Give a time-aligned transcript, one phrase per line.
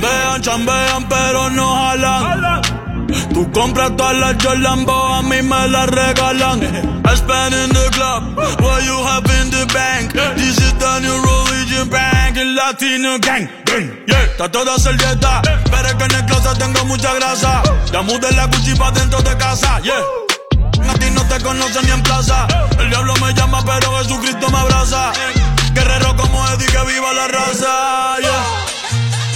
[0.00, 2.62] Chambean, chambean, pero no jalan.
[3.34, 6.62] Tú compras todas las Jordan, a mí me las regalan.
[7.04, 10.12] I spend in the club, what you have in the bank.
[10.36, 13.46] This is the new religion bank, el latino gang.
[14.06, 17.62] Yeah, está toda servieta, pero es que en el closet tengo mucha grasa.
[17.92, 20.00] Ya mudé la Gucci pa' dentro de casa, yeah.
[20.88, 22.46] A ti no te conocen ni en plaza.
[22.78, 25.12] El diablo me llama, pero Jesucristo me abraza.
[25.74, 28.16] Guerrero como Eddie, que viva la raza.
[28.18, 28.79] Yeah.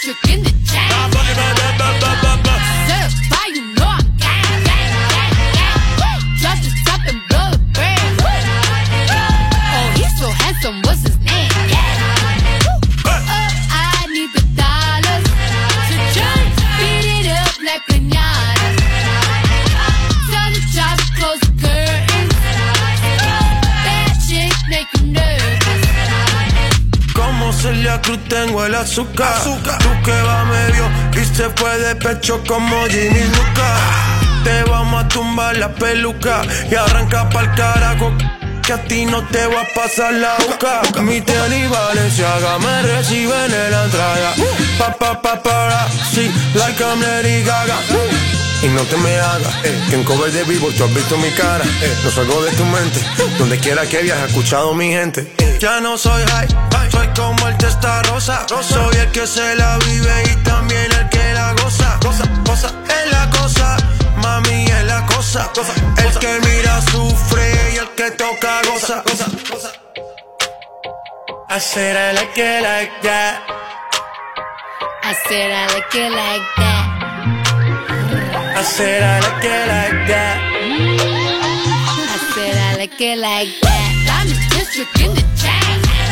[0.00, 0.96] trick in the jack.
[27.66, 29.32] Celia Cruz tengo el azúcar.
[29.38, 29.78] azúcar.
[29.78, 30.84] Tú que va medio
[31.20, 33.68] y se fue de pecho como Jimmy Luca.
[34.44, 38.12] Te vamos a tumbar la peluca y arranca pa'l carajo.
[38.62, 40.82] Que a ti no te va a pasar la boca.
[41.02, 44.34] Mi y Valenciaga me reciben en la entrada.
[44.78, 47.78] Pa, pa, pa, para, sí, like I'm Lady Gaga.
[48.62, 51.30] Y no te me hagas, eh, que en cover de vivo tú has visto mi
[51.30, 51.64] cara.
[51.64, 53.00] Eh, no salgo de tu mente,
[53.38, 55.30] donde quiera que viajes, escuchado mi gente.
[55.60, 56.48] Ya no soy high,
[56.90, 58.46] soy como el testa rosa.
[58.48, 61.98] Soy el que se la vive y también el que la goza.
[62.00, 63.76] Cosa, cosa, es la cosa,
[64.16, 65.50] mami es la cosa.
[65.98, 69.02] El que mira sufre y el que toca goza.
[71.48, 73.40] I said I like it like that.
[75.02, 76.84] I said I like it like that.
[78.56, 80.38] I said I like it like that.
[82.08, 83.92] I said I like it like that.
[84.10, 86.05] I'm district in the chain.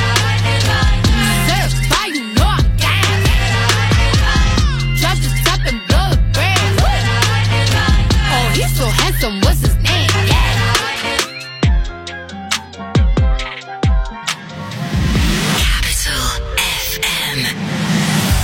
[8.54, 10.08] He's so handsome, what's his name?
[15.58, 16.22] Capital
[16.58, 17.38] FM.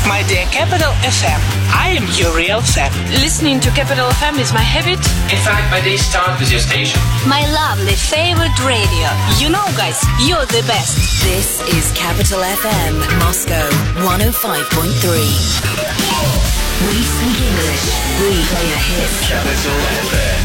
[0.09, 1.38] My dear Capital FM,
[1.72, 2.91] I am your real fan.
[3.22, 4.98] Listening to Capital FM is my habit.
[5.31, 6.98] In fact, my day starts with your station.
[7.28, 9.09] My lovely favorite radio.
[9.38, 10.97] You know, guys, you're the best.
[11.22, 13.69] This is Capital FM, Moscow
[14.03, 16.49] 105.3.
[16.80, 17.84] We speak English.
[18.20, 19.28] We play your hits.
[19.28, 20.41] Capital FM.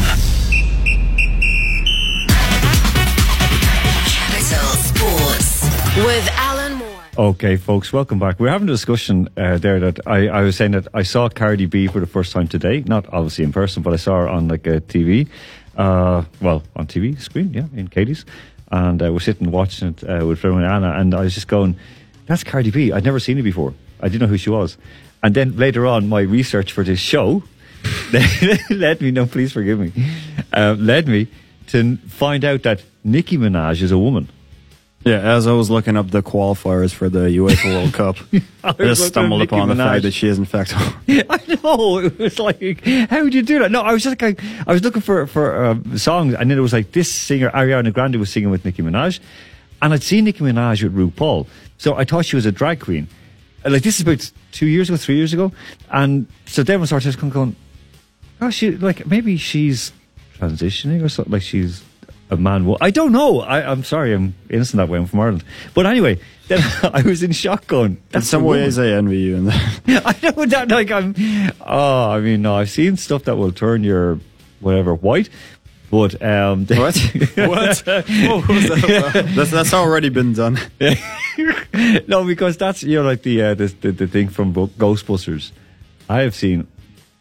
[4.06, 5.64] Capital Sports
[5.96, 7.00] with Alan Moore.
[7.16, 8.38] Okay, folks, welcome back.
[8.38, 11.64] We're having a discussion uh, there that I, I was saying that I saw Cardi
[11.64, 12.82] B for the first time today.
[12.86, 15.28] Not obviously in person, but I saw her on like a TV.
[15.74, 18.26] Uh, well, on TV screen, yeah, in Katie's.
[18.70, 21.48] And uh, we're sitting watching it uh, with Fred and Anna, and I was just
[21.48, 21.76] going,
[22.26, 22.92] that's Cardi B.
[22.92, 23.72] I'd never seen her before.
[24.00, 24.76] I didn't know who she was.
[25.26, 27.42] And then later on, my research for this show
[28.70, 29.92] led me, no, please forgive me,
[30.52, 31.26] uh, led me
[31.66, 34.28] to find out that Nicki Minaj is a woman.
[35.04, 38.18] Yeah, as I was looking up the qualifiers for the UEFA World Cup,
[38.62, 40.72] I was just stumbled upon the fact that she is in fact.
[40.76, 41.98] I know.
[41.98, 43.72] It was like, how would you do that?
[43.72, 46.60] No, I was just like, I was looking for for uh, songs, and then it
[46.60, 49.18] was like this singer Ariana Grande was singing with Nicki Minaj,
[49.82, 51.48] and I'd seen Nicki Minaj with RuPaul,
[51.78, 53.08] so I thought she was a drag queen.
[53.66, 55.52] Uh, Like this is about two years ago, three years ago,
[55.90, 57.56] and so then we started just going,
[58.40, 59.92] oh, she like maybe she's
[60.38, 61.82] transitioning or something, like she's
[62.30, 62.66] a man.
[62.66, 63.40] Well, I don't know.
[63.40, 64.98] I, I'm sorry, I'm innocent that way.
[64.98, 65.44] I'm from Ireland,
[65.74, 66.18] but anyway,
[66.48, 67.66] then I was in shock.
[67.66, 69.82] Going, in some ways, I envy you in that.
[70.04, 70.70] I know that.
[70.70, 71.14] Like I'm.
[71.60, 72.54] Oh, I mean, no.
[72.56, 74.20] I've seen stuff that will turn your
[74.60, 75.28] whatever white,
[75.90, 76.66] but um.
[76.70, 76.96] What?
[77.34, 77.46] what?
[77.46, 79.26] What was that about?
[79.36, 80.58] That's, that's already been done.
[82.08, 85.52] no, because that's you know like the uh, the, the the thing from Bo- Ghostbusters.
[86.08, 86.66] I have seen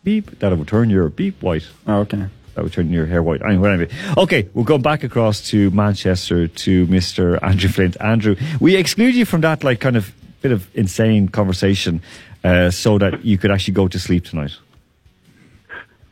[0.03, 1.67] beep that will turn your beep white.
[1.87, 2.27] Oh, okay.
[2.53, 3.41] That would turn your hair white.
[3.41, 3.89] Anyway, anyway.
[4.17, 7.37] Okay, we'll go back across to Manchester to Mr.
[7.43, 7.97] Andrew Flint.
[7.99, 12.01] Andrew, we exclude you from that like kind of bit of insane conversation
[12.45, 14.51] uh, so that you could actually go to sleep tonight.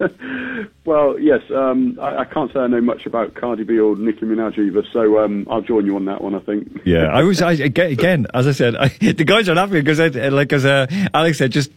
[0.85, 4.25] Well, yes, um, I, I can't say I know much about Cardi B or Nicki
[4.25, 6.35] Minaj either, so um, I'll join you on that one.
[6.35, 6.81] I think.
[6.83, 10.51] Yeah, I was I, again, as I said, I, the guys are laughing because, like
[10.51, 11.71] as uh, Alex said, just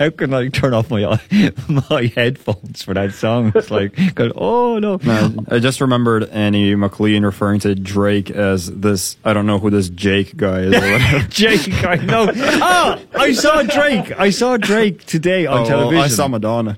[0.00, 1.02] how can I turn off my
[1.68, 3.52] my headphones for that song?
[3.54, 4.98] It's like, going, oh no.
[5.04, 9.16] Man, I just remembered Annie McLean referring to Drake as this.
[9.24, 10.74] I don't know who this Jake guy is.
[10.74, 11.28] Or.
[11.28, 12.30] Jake, I know.
[12.34, 14.18] Ah, I saw Drake.
[14.18, 16.04] I saw Drake today on Oh, television.
[16.04, 16.76] I saw Madonna.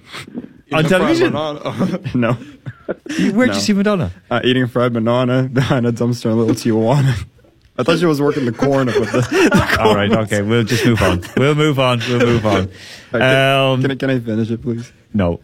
[0.73, 1.33] On television.
[2.15, 2.33] no.
[3.33, 3.55] Where'd No.
[3.55, 4.11] you see Madonna?
[4.31, 7.25] Uh, eating fried banana behind a dumpster in Little Tijuana.
[7.79, 9.79] I thought she was working the corner with the.
[9.81, 11.23] All right, okay, we'll just move on.
[11.37, 12.01] We'll move on.
[12.01, 12.63] We'll move on.
[13.15, 14.93] Um, can, I, can I finish it, please?
[15.15, 15.41] no,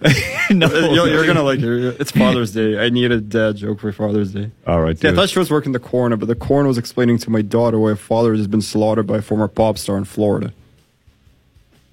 [0.51, 0.69] no.
[0.93, 1.97] You're, you're gonna like it.
[2.01, 2.79] It's Father's Day.
[2.79, 4.51] I need a dad joke for Father's Day.
[4.67, 7.17] All right, Yeah, I thought she was working the corner, but the corner was explaining
[7.19, 10.05] to my daughter why her father has been slaughtered by a former pop star in
[10.05, 10.53] Florida.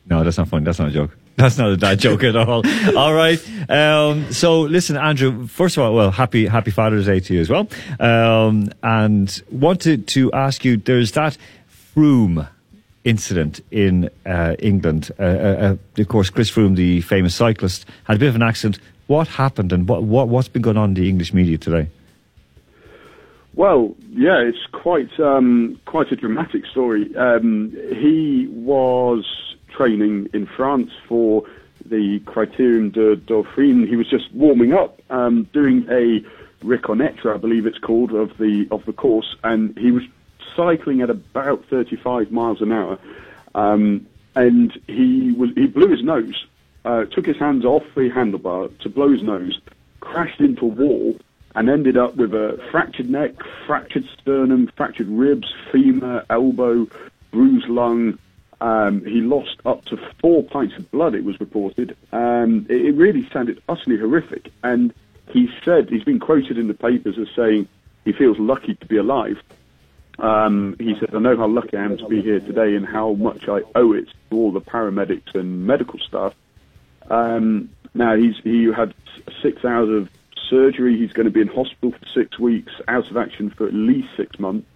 [0.09, 0.65] No, that's not funny.
[0.65, 1.17] That's not a joke.
[1.35, 2.63] That's not a dad joke at all.
[2.95, 3.39] All right.
[3.69, 5.47] Um, so listen, Andrew.
[5.47, 7.67] First of all, well, happy Happy Father's Day to you as well.
[7.99, 10.77] Um, and wanted to ask you.
[10.77, 11.37] There's that
[11.95, 12.47] Froome
[13.03, 15.11] incident in uh, England.
[15.19, 18.43] Uh, uh, uh, of course, Chris Froome, the famous cyclist, had a bit of an
[18.43, 18.79] accident.
[19.07, 21.89] What happened, and what, what what's been going on in the English media today?
[23.55, 27.15] Well, yeah, it's quite um, quite a dramatic story.
[27.15, 29.25] Um, he was
[29.75, 31.43] training in France for
[31.85, 33.87] the Criterium de Dauphine.
[33.87, 36.23] He was just warming up, um, doing a
[36.63, 40.03] reconnaître, I believe it's called, of the of the course, and he was
[40.55, 42.97] cycling at about 35 miles an hour,
[43.55, 44.05] um,
[44.35, 46.45] and he was he blew his nose,
[46.85, 49.59] uh, took his hands off the handlebar to blow his nose,
[49.99, 51.17] crashed into a wall,
[51.55, 53.31] and ended up with a fractured neck,
[53.65, 56.87] fractured sternum, fractured ribs, femur, elbow,
[57.31, 58.17] bruised lung.
[58.63, 61.97] Um, he lost up to four pints of blood, it was reported.
[62.13, 64.51] Um, it, it really sounded utterly horrific.
[64.63, 64.93] And
[65.27, 67.67] he said, he's been quoted in the papers as saying
[68.05, 69.43] he feels lucky to be alive.
[70.17, 73.11] Um, he said, I know how lucky I am to be here today and how
[73.15, 76.33] much I owe it to all the paramedics and medical staff.
[77.09, 78.93] Um, now, he's, he had
[79.41, 80.09] six hours of
[80.49, 80.97] surgery.
[80.97, 84.07] He's going to be in hospital for six weeks, out of action for at least
[84.15, 84.67] six months.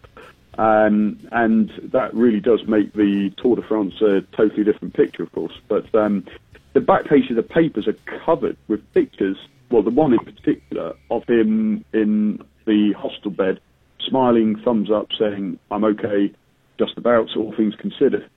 [0.57, 5.31] Um, and that really does make the Tour de France a totally different picture, of
[5.31, 5.53] course.
[5.67, 6.25] But um,
[6.73, 7.95] the back page of the papers are
[8.25, 9.37] covered with pictures,
[9.69, 13.59] well, the one in particular, of him in the hostel bed,
[13.99, 16.31] smiling, thumbs up, saying, I'm okay,
[16.79, 18.27] just about, all things considered.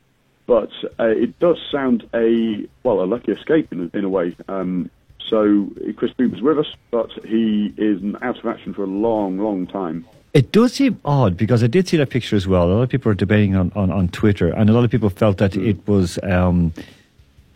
[0.46, 4.36] But uh, it does sound a, well, a lucky escape in, in a way.
[4.48, 4.90] Um,
[5.28, 9.38] so Chris Froome was with us, but he is out of action for a long,
[9.38, 10.04] long time.
[10.32, 12.70] It does seem odd because I did see that picture as well.
[12.70, 15.10] A lot of people are debating on, on, on Twitter, and a lot of people
[15.10, 16.72] felt that it was um,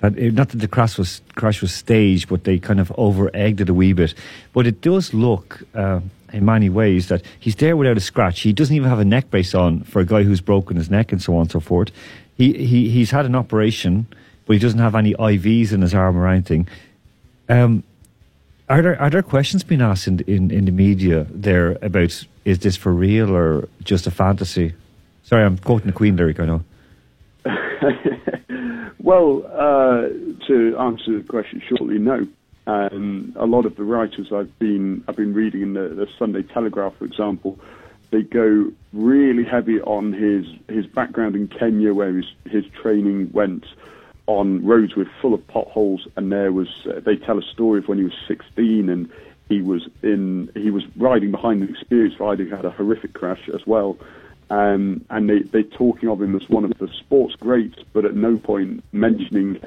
[0.00, 3.30] that it, not that the crash was crash was staged, but they kind of over
[3.32, 4.14] egged it a wee bit.
[4.52, 5.62] But it does look.
[5.74, 6.00] Uh,
[6.32, 8.40] in many ways, that he's there without a scratch.
[8.40, 11.12] He doesn't even have a neck brace on for a guy who's broken his neck
[11.12, 11.92] and so on and so forth.
[12.36, 14.08] He, he he's had an operation,
[14.44, 16.66] but he doesn't have any IVs in his arm or anything.
[17.48, 17.84] Um,
[18.68, 22.58] are there are there questions being asked in, in, in the media there about is
[22.58, 24.74] this for real or just a fantasy?
[25.22, 26.40] Sorry, I'm quoting the Queen lyric.
[26.40, 26.64] I know.
[29.04, 30.08] Well, uh,
[30.46, 32.26] to answer the question shortly, no.
[32.66, 36.42] Um, a lot of the writers I've been I've been reading in the, the Sunday
[36.42, 37.58] Telegraph, for example,
[38.10, 43.66] they go really heavy on his his background in Kenya, where his his training went
[44.26, 47.88] on roads with full of potholes, and there was uh, they tell a story of
[47.88, 49.10] when he was 16 and
[49.48, 53.48] he was in he was riding behind an experienced rider who had a horrific crash
[53.52, 53.98] as well.
[54.50, 58.14] Um, and they, they're talking of him as one of the sports greats, but at
[58.14, 59.60] no point mentioning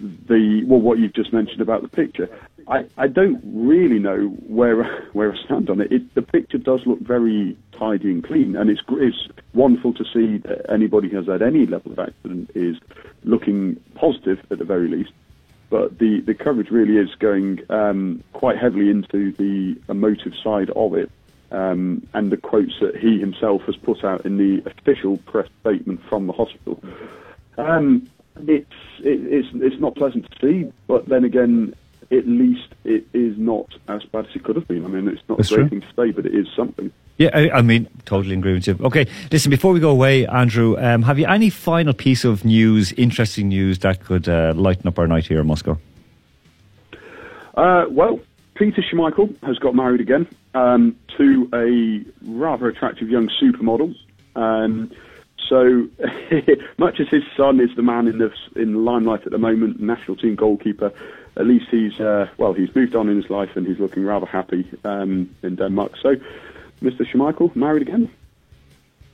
[0.00, 2.28] the well what you've just mentioned about the picture.
[2.68, 5.92] I, I don't really know where where I stand on it.
[5.92, 6.14] it.
[6.14, 10.70] The picture does look very tidy and clean, and it's it's wonderful to see that
[10.70, 12.76] anybody who has had any level of accident is
[13.24, 15.12] looking positive at the very least.
[15.70, 20.94] But the, the coverage really is going um, quite heavily into the emotive side of
[20.94, 21.10] it,
[21.50, 26.00] um, and the quotes that he himself has put out in the official press statement
[26.08, 26.82] from the hospital.
[27.56, 28.08] Um,
[28.46, 31.74] it's it, it's it's not pleasant to see, but then again,
[32.10, 34.84] at least it is not as bad as it could have been.
[34.84, 35.80] I mean, it's not That's a great true.
[35.80, 36.92] thing to say, but it is something.
[37.18, 38.76] Yeah, I, I mean, totally agree with you.
[38.82, 42.92] Okay, listen, before we go away, Andrew, um, have you any final piece of news,
[42.92, 45.78] interesting news that could uh, lighten up our night here in Moscow?
[47.56, 48.18] Uh, well,
[48.54, 53.94] Peter Schmeichel has got married again um, to a rather attractive young supermodel.
[54.34, 54.90] Um,
[55.48, 55.88] so
[56.78, 59.80] much as his son is the man in the in the limelight at the moment,
[59.80, 60.92] national team goalkeeper,
[61.36, 64.26] at least he's uh, well he's moved on in his life and he's looking rather
[64.26, 65.92] happy um, in Denmark.
[66.02, 66.16] So,
[66.82, 67.06] Mr.
[67.06, 68.10] Schmeichel married again.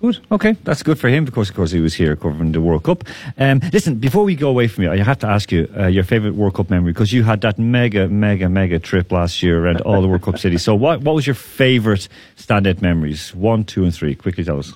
[0.00, 0.18] Good.
[0.32, 2.84] Okay, that's good for him Of course, of course, he was here covering the World
[2.84, 3.04] Cup.
[3.36, 6.04] Um, listen, before we go away from you, I have to ask you uh, your
[6.04, 9.82] favourite World Cup memory because you had that mega, mega, mega trip last year around
[9.82, 10.62] all the World Cup cities.
[10.62, 13.34] So, what what was your favourite standout memories?
[13.34, 14.14] One, two, and three.
[14.14, 14.72] Quickly tell us.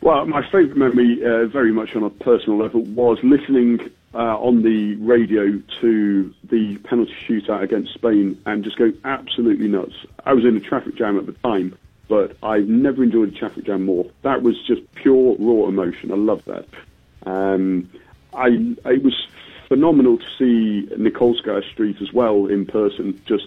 [0.00, 3.78] Well, my favourite memory, uh, very much on a personal level, was listening
[4.14, 9.94] uh, on the radio to the penalty shootout against Spain and just going absolutely nuts.
[10.26, 11.76] I was in a traffic jam at the time,
[12.08, 14.06] but I've never enjoyed a traffic jam more.
[14.22, 16.12] That was just pure raw emotion.
[16.12, 16.66] I love that.
[17.24, 17.90] Um,
[18.34, 18.48] I
[18.86, 19.26] it was
[19.68, 23.46] phenomenal to see Nikolskaya Street as well in person, just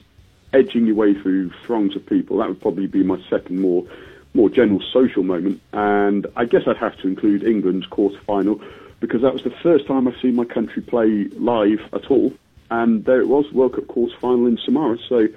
[0.53, 2.37] edging your way through throngs of people.
[2.37, 3.85] That would probably be my second more
[4.33, 5.61] more general social moment.
[5.73, 8.59] And I guess I'd have to include England's quarter final
[8.99, 12.33] because that was the first time I've seen my country play live at all.
[12.71, 14.97] And there it was, World Cup quarter final in Samara.
[15.07, 15.27] So,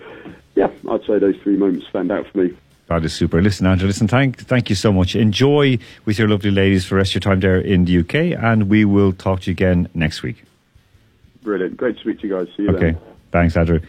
[0.56, 2.56] yeah, I'd say those three moments stand out for me.
[2.86, 3.42] That is super.
[3.42, 5.14] Listen, Andrew, listen, thank, thank you so much.
[5.14, 8.42] Enjoy with your lovely ladies for the rest of your time there in the UK,
[8.42, 10.42] and we will talk to you again next week.
[11.42, 11.76] Brilliant.
[11.76, 12.48] Great to speak to you guys.
[12.56, 12.92] See you Okay.
[12.92, 12.98] then.
[13.30, 13.80] Thanks, Andrew.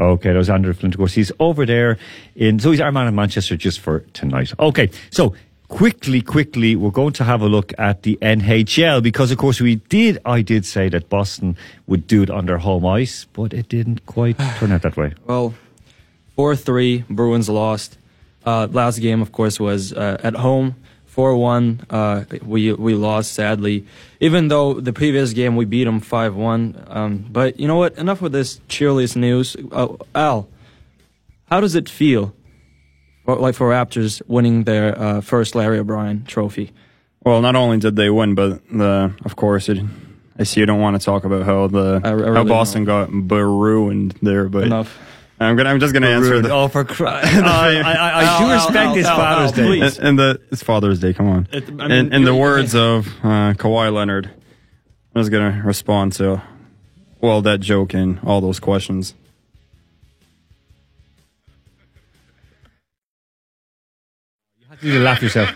[0.00, 0.94] Okay, that was Andrew Flint.
[0.94, 1.98] Of course, he's over there
[2.34, 4.52] in, so he's our man in Manchester just for tonight.
[4.58, 5.34] Okay, so
[5.68, 9.76] quickly, quickly, we're going to have a look at the NHL because, of course, we
[9.76, 11.56] did, I did say that Boston
[11.86, 15.14] would do it on their home ice, but it didn't quite turn out that way.
[15.26, 15.54] Well,
[16.36, 17.98] 4 3, Bruins lost.
[18.44, 20.76] Uh, last game, of course, was uh, at home.
[21.06, 23.84] 4 1, uh, we, we lost sadly.
[24.20, 26.84] Even though the previous game we beat them 5 1.
[26.86, 27.98] Um, but you know what?
[27.98, 29.56] Enough with this cheerless news.
[29.72, 30.48] Uh, Al,
[31.46, 32.34] how does it feel?
[33.28, 36.72] For, like for Raptors winning their uh, first Larry O'Brien trophy.
[37.26, 39.78] Well, not only did they win, but the of course it.
[40.38, 42.84] I see you don't want to talk about how the I- I how really Boston
[42.86, 44.98] got ruined there, but Enough.
[45.38, 46.46] I'm gonna I'm just gonna answer Ruined.
[46.46, 46.52] the.
[46.54, 47.34] Oh, for Christ.
[47.36, 49.66] I, I, I do Al, respect Al, his Al, Father's Al, Day.
[49.66, 49.98] please.
[49.98, 51.12] In, in the it's Father's Day.
[51.12, 51.48] Come on.
[51.52, 54.30] It- I in, mean, in the you- words of uh, Kawhi Leonard,
[55.14, 56.40] I was gonna respond to
[57.20, 59.12] well that joke and all those questions.
[64.80, 65.50] You need to laugh yourself.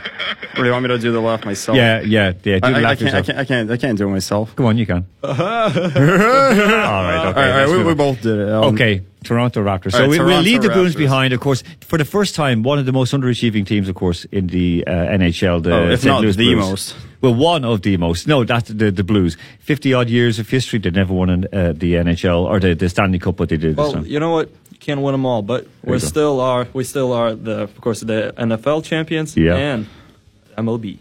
[0.55, 1.77] Or do you want me to do the laugh myself?
[1.77, 2.59] Yeah, yeah, yeah.
[2.59, 3.27] Do I, the I, I laugh can't, I yourself.
[3.27, 3.39] can't.
[3.39, 3.71] I can't.
[3.71, 4.57] I can't do it myself.
[4.57, 5.07] Come on, you can.
[5.23, 5.93] all right, okay.
[5.95, 7.97] all right, all right, let's we, move we on.
[7.97, 8.49] both did it.
[8.51, 9.93] Um, Okay, Toronto Raptors.
[9.93, 10.99] So All right, we, we'll Toronto leave the Bruins Raptors.
[10.99, 12.63] behind, of course, for the first time.
[12.63, 15.63] One of the most underachieving teams, of course, in the uh, NHL.
[15.63, 16.13] The Oh, if St.
[16.13, 16.69] not Louis the Blues.
[16.71, 16.97] most.
[17.21, 18.27] Well, one of the most.
[18.27, 19.37] No, that's the the Blues.
[19.61, 20.79] Fifty odd years of history.
[20.81, 23.73] They never won an, uh, the NHL or the, the Stanley Cup, but they did
[23.73, 24.07] this Well, time.
[24.07, 24.51] you know what?
[24.83, 26.67] You can't win them all, but we you still are.
[26.73, 29.55] We still are the, of course, the NFL champions Yeah.
[29.55, 29.87] and
[30.59, 30.99] MLB.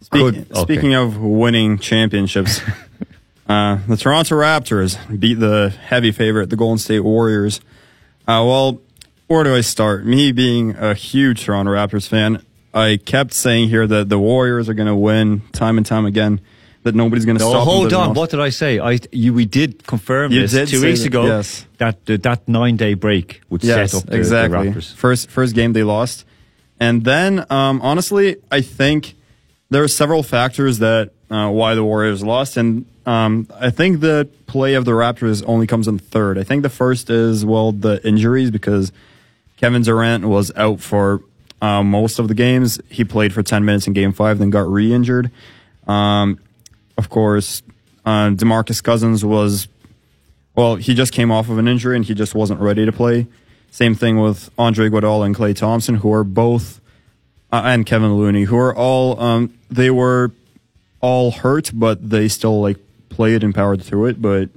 [0.00, 0.46] Speak, Good.
[0.50, 0.60] Okay.
[0.62, 2.62] Speaking of winning championships,
[3.46, 7.60] uh, the Toronto Raptors beat the heavy favorite, the Golden State Warriors.
[8.26, 8.80] Uh, well,
[9.26, 10.06] where do I start?
[10.06, 12.42] Me being a huge Toronto Raptors fan,
[12.72, 16.40] I kept saying here that the Warriors are going to win time and time again.
[16.84, 17.64] That nobody's going to No, stop.
[17.64, 18.14] hold on.
[18.14, 18.78] What did I say?
[18.78, 21.26] I you, we did confirm You this did two weeks that, ago.
[21.26, 21.66] yes.
[21.78, 24.70] That the, that nine day break would Yes, set up the, exactly.
[24.70, 24.94] the Raptors.
[24.94, 26.24] First first game they lost,
[26.78, 29.14] and then um, honestly, I think
[29.70, 34.28] there are several factors that uh, why the Warriors lost, and um, I think the
[34.46, 36.38] play of the Raptors only comes in third.
[36.38, 38.92] I think the first is well the injuries because
[39.56, 41.22] Kevin Durant was out for
[41.60, 42.80] uh, most of the games.
[42.88, 45.30] He played for ten minutes in Game Five, then got re-injured.
[45.88, 46.38] Um,
[46.98, 47.62] of course,
[48.04, 49.68] uh, Demarcus Cousins was
[50.54, 53.28] well, he just came off of an injury and he just wasn't ready to play.
[53.70, 56.80] Same thing with Andre Iguodala and Klay Thompson, who are both,
[57.52, 60.32] uh, and Kevin Looney, who are all, um, they were
[61.00, 62.76] all hurt, but they still like
[63.08, 64.20] played and powered through it.
[64.20, 64.48] But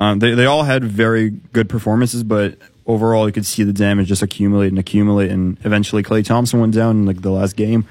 [0.00, 2.56] um, they they all had very good performances, but
[2.86, 6.72] overall you could see the damage just accumulate and accumulate, and eventually Klay Thompson went
[6.72, 7.86] down in like the last game.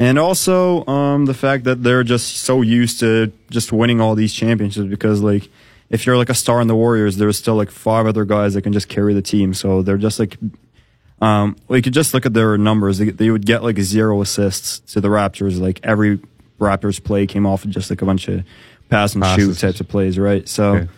[0.00, 4.32] And also um, the fact that they're just so used to just winning all these
[4.32, 5.48] championships because like
[5.90, 8.62] if you're like a star in the Warriors, there's still like five other guys that
[8.62, 9.54] can just carry the team.
[9.54, 10.36] So they're just like
[11.20, 12.98] um, you could just look at their numbers.
[12.98, 15.58] They, they would get like zero assists to the Raptors.
[15.60, 16.20] Like every
[16.60, 18.44] Raptors play came off of just like a bunch of
[18.88, 20.48] pass and shoot types of plays, right?
[20.48, 20.88] So Okay.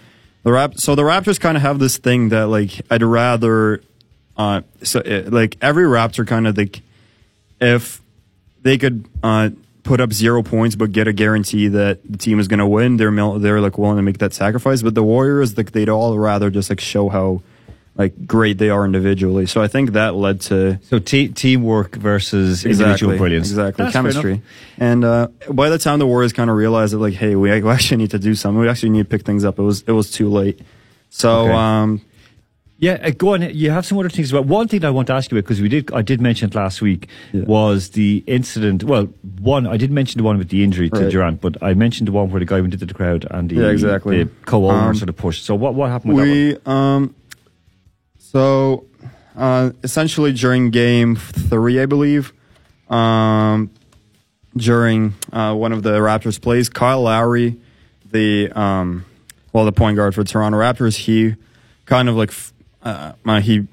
[0.42, 3.80] the Rap, so the Raptors kind of have this thing that like I'd rather,
[4.36, 6.82] uh, so it, like every Raptor kind of like
[7.60, 8.02] if
[8.62, 9.50] they could uh
[9.82, 12.96] put up zero points but get a guarantee that the team is going to win,
[12.98, 14.82] they're they're like willing to make that sacrifice.
[14.82, 17.42] But the Warriors, like they'd all rather just like show how
[17.96, 19.46] like great they are individually.
[19.46, 23.48] So I think that led to So te- teamwork versus individual brilliance.
[23.50, 24.42] Exactly, That's chemistry.
[24.78, 27.96] And uh, by the time the Warriors kind of realized that, like, hey, we actually
[27.96, 28.60] need to do something.
[28.60, 29.58] We actually need to pick things up.
[29.58, 30.60] It was it was too late.
[31.08, 31.52] So Okay.
[31.52, 32.00] um,
[32.80, 33.42] Yeah, uh, go on.
[33.54, 34.46] You have some other things about.
[34.46, 36.54] One thing I want to ask you about because we did, I did mention it
[36.54, 38.82] last week was the incident.
[38.84, 39.04] Well,
[39.38, 41.10] one I did mention the one with the injury to Right.
[41.10, 43.56] Durant, but I mentioned the one where the guy went into the crowd and the,
[43.56, 44.24] Yeah, exactly.
[44.24, 45.44] the co-owner Um, sort of pushed.
[45.44, 47.02] So what what happened with that one?
[47.04, 47.14] We um,
[48.18, 48.86] so
[49.36, 52.32] uh, essentially during game three, I believe,
[52.88, 53.70] um,
[54.56, 57.58] during uh, one of the Raptors plays, Kyle Lowry,
[58.10, 59.04] the um,
[59.52, 61.34] well, the point guard for Toronto Raptors, he
[61.86, 63.66] kind of like f- uh, uh, he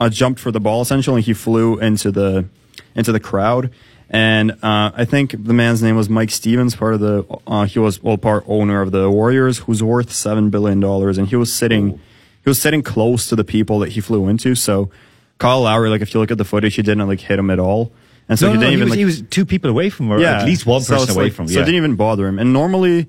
[0.00, 1.22] uh, jumped for the ball essentially.
[1.22, 2.46] He flew into the
[2.94, 3.70] into the crowd.
[4.14, 7.24] And uh, I think the man's name was Mike Stevens, part of the.
[7.46, 11.28] Uh, he was well, part owner of the Warriors, who's worth seven billion dollars, and
[11.28, 11.98] he was sitting,
[12.44, 14.54] he was sitting close to the people that he flew into.
[14.54, 14.90] So,
[15.38, 17.58] Kyle Lowry, like if you look at the footage, he didn't like hit him at
[17.58, 17.90] all,
[18.28, 20.10] and so no, he didn't he, even was, like he was two people away from,
[20.10, 21.48] or at least one so person away like- from.
[21.48, 21.62] So Yeah.
[21.62, 22.38] it didn't even bother him.
[22.38, 23.06] And normally,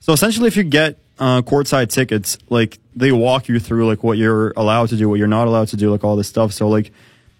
[0.00, 4.18] so essentially, if you get uh, courtside tickets, like they walk you through like what
[4.18, 6.52] you're allowed to do, what you're not allowed to do, like all this stuff.
[6.52, 6.92] So like,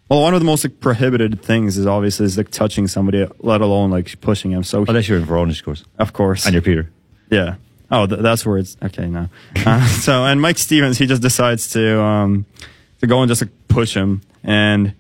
[0.08, 3.60] well, one of the most like, prohibited things is obviously is like touching somebody, let
[3.60, 4.62] alone like pushing him.
[4.64, 5.84] So Unless you're in Verona, of course.
[5.98, 6.44] Of course.
[6.46, 6.90] And you're Peter.
[7.30, 7.56] Yeah.
[7.90, 9.30] Oh, th- that's where it's okay now.
[9.66, 12.46] Uh, so, and Mike Stevens, he just decides to um,
[13.00, 14.22] to go and just like, push him.
[14.42, 14.94] And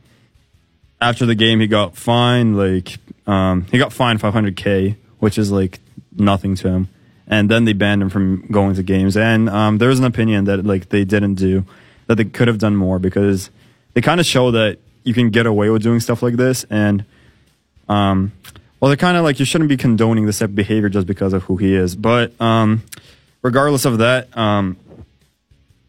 [1.00, 5.80] after the game, he got fined like um, he got fined 500k, which is like
[6.16, 6.88] nothing to him.
[7.28, 9.16] And then they banned him from going to games.
[9.16, 11.64] And um, there's an opinion that like they didn't do
[12.06, 13.50] that they could have done more because
[13.92, 17.04] they kind of show that you can get away with doing stuff like this and
[17.88, 18.32] um,
[18.80, 21.32] well, they're kind of like you shouldn't be condoning this type of behavior just because
[21.32, 21.96] of who he is.
[21.96, 22.82] But um,
[23.42, 24.76] regardless of that, um,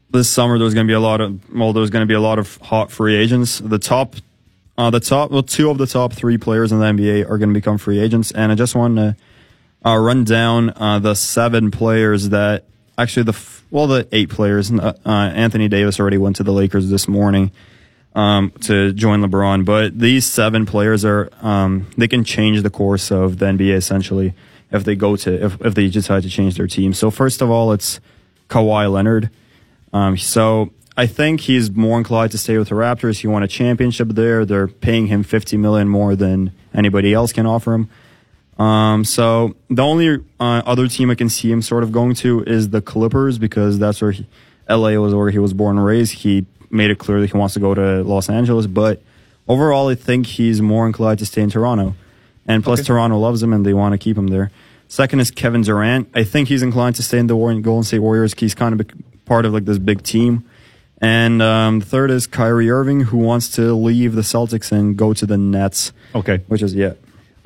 [0.10, 2.22] this summer there's going to be a lot of well, there's going to be a
[2.22, 3.60] lot of hot free agents.
[3.60, 4.16] The top,
[4.78, 7.50] uh, the top, well, two of the top three players in the NBA are going
[7.50, 9.16] to become free agents, and I just want to
[9.86, 12.66] uh, run down uh, the seven players that
[12.98, 13.40] actually the
[13.72, 14.72] well the eight players.
[14.72, 17.52] Uh, uh, Anthony Davis already went to the Lakers this morning
[18.16, 19.66] um, to join LeBron.
[19.66, 24.34] But these seven players are um, they can change the course of the NBA essentially
[24.72, 26.94] if they go to if, if they decide to change their team.
[26.94, 28.00] So first of all, it's
[28.50, 29.30] Kawhi Leonard.
[29.94, 33.20] Um, so I think he's more inclined to stay with the Raptors.
[33.20, 34.46] He won a championship there.
[34.46, 37.90] They're paying him fifty million more than anybody else can offer him.
[38.60, 42.44] Um, so the only uh, other team I can see him sort of going to
[42.44, 44.28] is the Clippers because that's where he,
[44.70, 46.14] LA was where he was born and raised.
[46.14, 49.02] He made it clear that he wants to go to Los Angeles, but
[49.48, 51.96] overall, I think he's more inclined to stay in Toronto.
[52.46, 52.88] And plus, Okay.
[52.88, 54.52] Toronto loves him and they want to keep him there.
[54.88, 56.10] Second is Kevin Durant.
[56.16, 58.34] I think he's inclined to stay in the Golden State Warriors.
[58.38, 58.88] He's kind of
[59.26, 60.44] part of like this big team.
[61.00, 65.14] And um, the third is Kyrie Irving, who wants to leave the Celtics and go
[65.14, 65.94] to the Nets.
[66.14, 66.42] Okay.
[66.48, 66.94] Which is yeah.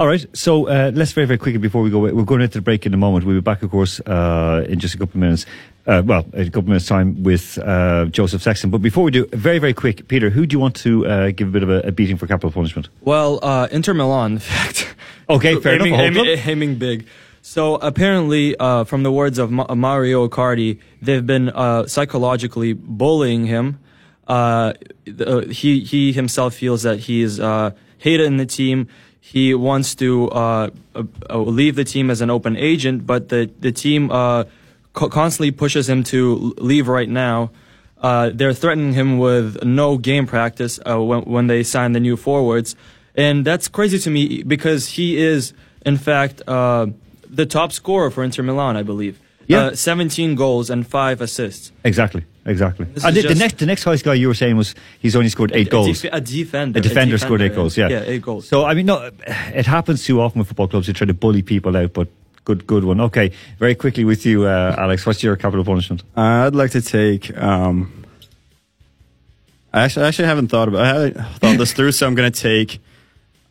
[0.04, 2.62] All right, so uh, let's very, very quickly before we go, we're going into the
[2.62, 3.26] break in a moment.
[3.26, 5.46] We'll be back, of course, uh, in just a couple of minutes.
[5.88, 8.70] Uh, well, a couple of minutes' time with uh, Joseph Sexton.
[8.70, 11.48] But before we do, very, very quick, Peter, who do you want to uh, give
[11.48, 12.90] a bit of a, a beating for capital punishment?
[13.00, 14.94] Well, uh, Inter Milan, in fact.
[15.30, 16.26] Okay, fair aiming, enough.
[16.28, 17.08] Aiming, aiming big.
[17.42, 23.46] So apparently, uh, from the words of Ma- Mario Icardi, they've been uh, psychologically bullying
[23.46, 23.80] him.
[24.28, 24.74] Uh,
[25.26, 28.90] uh, he he himself feels that he is uh, hated in the team.
[29.26, 33.50] He wants to uh, uh, uh, leave the team as an open agent, but the
[33.62, 34.44] the team uh,
[34.92, 37.50] co- constantly pushes him to leave right now.
[38.02, 42.76] They're threatening him with no game practice when, when they sign the new forwards.
[43.16, 45.54] And that's crazy to me because he is,
[45.86, 49.22] in fact, the top scorer for Inter Milan, I believe.
[49.48, 49.66] Yeah.
[49.66, 51.72] Uh, 17 goals and 5 assists.
[51.84, 52.86] Exactly, exactly.
[52.86, 55.30] This And the, the next, the next highest guy you were saying was he's only
[55.30, 56.02] scored eight A- a goals.
[56.02, 56.80] def- a defender.
[56.80, 57.78] A defender A scored eight defender, goals.
[57.78, 58.48] Yeah, yeah, eight goals.
[58.48, 60.88] So I mean, no, it happens too often with football clubs.
[60.88, 62.08] They try to bully people out, but
[62.46, 63.02] good, good one.
[63.02, 65.06] Okay, very quickly with you, uh, Alex.
[65.06, 66.04] What's your capital punishment?
[66.16, 67.36] Uh, I'd like to take.
[67.38, 68.06] Um,
[69.74, 70.82] I actually, I actually haven't thought about.
[70.82, 72.80] I haven't thought this through, so I'm going to take.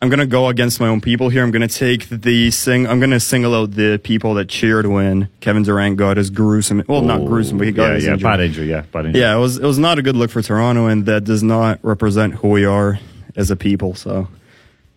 [0.03, 1.43] I'm going to go against my own people here.
[1.43, 2.87] I'm going to take the sing.
[2.87, 6.83] I'm going to single out the people that cheered when Kevin Durant got his gruesome.
[6.89, 8.29] Well, not gruesome, but he got yeah, his yeah, injury.
[8.29, 8.69] bad injury.
[8.69, 9.21] Yeah, bad injury.
[9.21, 9.59] Yeah, it was.
[9.59, 12.65] It was not a good look for Toronto, and that does not represent who we
[12.65, 12.99] are
[13.37, 13.95] as a people.
[13.95, 14.27] So.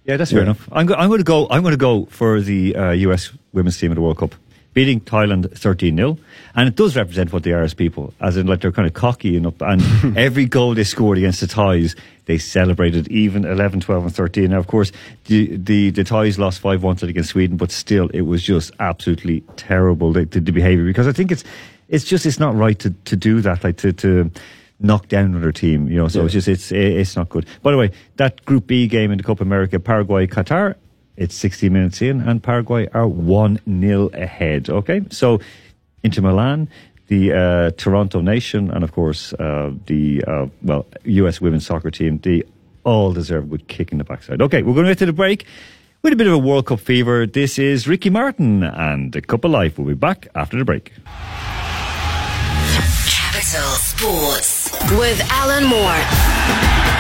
[0.07, 0.69] Yeah, that's fair enough.
[0.73, 1.47] I'm, go- I'm going to go.
[1.51, 3.31] I'm going to go for the uh, U.S.
[3.53, 4.35] women's team at the World Cup,
[4.77, 6.19] beating Thailand 13 0
[6.55, 8.93] and it does represent what they are as people, as in like they're kind of
[8.93, 9.63] cocky and up.
[9.63, 9.81] And
[10.19, 14.51] every goal they scored against the Thais, they celebrated even 11, 12, and 13.
[14.51, 14.93] Now, of course,
[15.25, 19.41] the the, the Thais lost five one against Sweden, but still, it was just absolutely
[19.57, 21.43] terrible the, the, the behaviour because I think it's
[21.89, 24.31] it's just it's not right to, to do that, like to to
[24.79, 26.09] knock down another team, you know.
[26.09, 26.25] So Yeah.
[26.27, 27.47] it's just it's it's not good.
[27.63, 30.75] By the way, that Group B game in the Copa America, Paraguay, Qatar,
[31.17, 34.69] it's 60 minutes in, and Paraguay are 1 0 ahead.
[34.71, 35.41] Okay, so
[36.03, 36.69] Inter Milan,
[37.09, 42.19] the uh, Toronto Nation, and of course, uh, the uh, well, US women's soccer team,
[42.19, 42.43] they
[42.85, 44.41] all deserve a good kick in the backside.
[44.41, 45.47] Okay, we're going to get to the break
[46.03, 47.27] with a bit of a World Cup fever.
[47.27, 49.79] This is Ricky Martin and the Cup of Life.
[49.79, 50.93] We'll be back after the break.
[53.09, 56.96] Capital Sports with Alan Moore.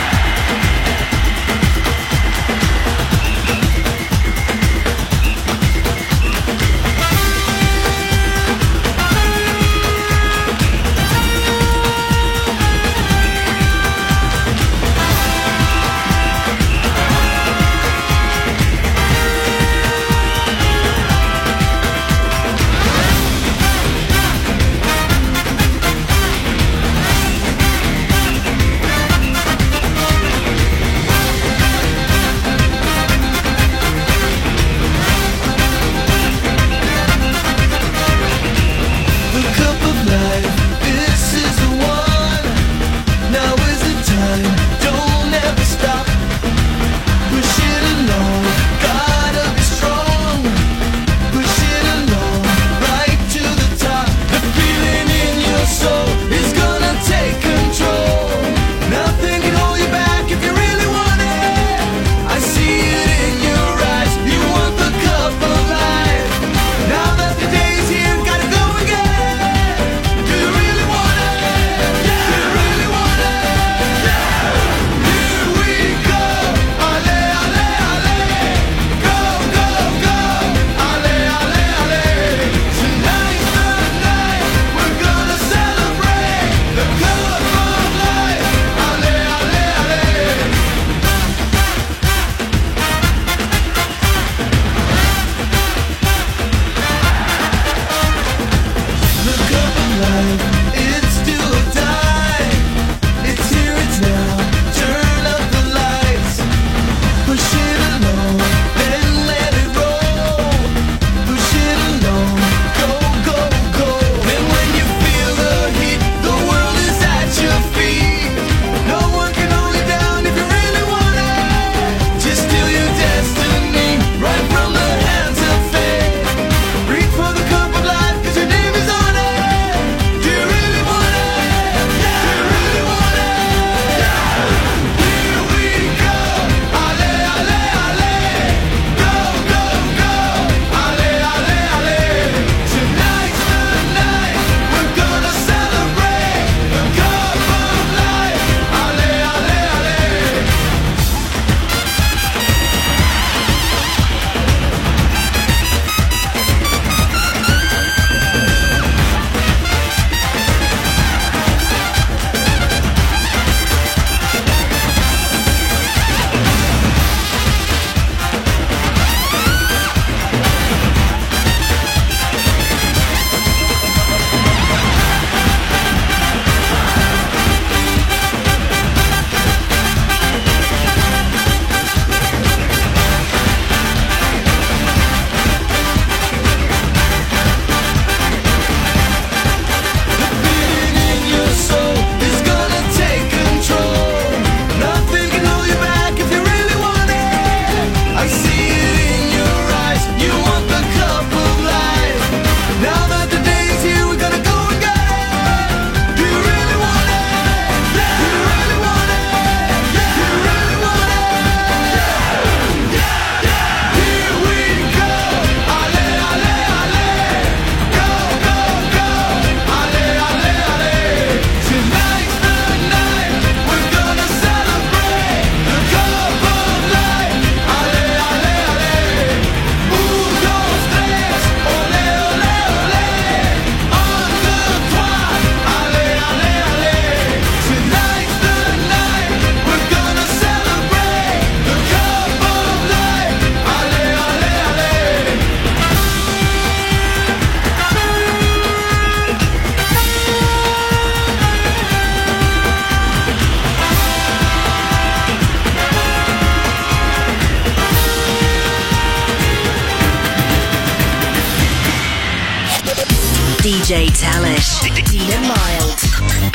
[263.66, 265.98] DJ Talish, Dina Mild.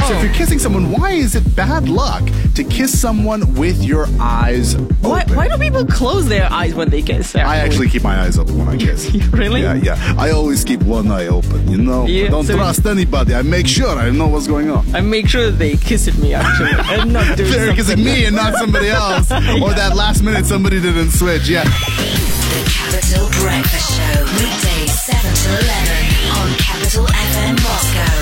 [0.07, 2.23] So if you're kissing someone, why is it bad luck
[2.55, 4.95] to kiss someone with your eyes open?
[5.01, 7.35] Why, why do people close their eyes when they kiss?
[7.35, 7.51] Actually?
[7.51, 9.11] I actually keep my eyes open when I kiss.
[9.33, 9.61] really?
[9.61, 10.15] Yeah, yeah.
[10.17, 12.05] I always keep one eye open, you know?
[12.05, 13.35] Yeah, I don't so trust anybody.
[13.35, 14.95] I make sure I know what's going on.
[14.95, 18.37] I make sure they kiss at me, actually, and not doing They're kissing me and
[18.37, 19.29] not somebody else.
[19.31, 19.59] yeah.
[19.61, 21.65] Or that last minute somebody didn't switch, yeah.
[21.65, 26.10] The Capital Breakfast Show, weekdays 7 to 11.
[26.91, 28.19] Capital FM Moscow.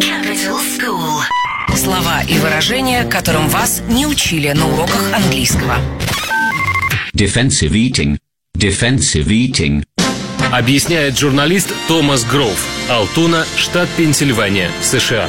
[0.00, 1.22] Capital School.
[1.76, 5.76] Слова и выражения, которым вас не учили на уроках английского.
[7.14, 8.18] Defensive eating.
[8.58, 9.84] Defensive eating.
[10.50, 15.28] Объясняет журналист Томас Гроув, Алтуна, штат Пенсильвания, США.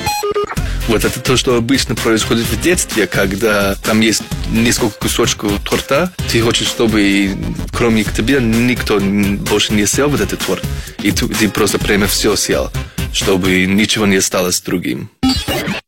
[0.88, 6.42] Вот это то, что обычно происходит в детстве, когда там есть несколько кусочков торта, ты
[6.42, 7.36] хочешь, чтобы
[7.72, 10.64] кроме тебя никто больше не съел вот этот торт,
[11.02, 12.70] и ты, ты просто прямо все съел,
[13.14, 15.10] чтобы ничего не осталось другим.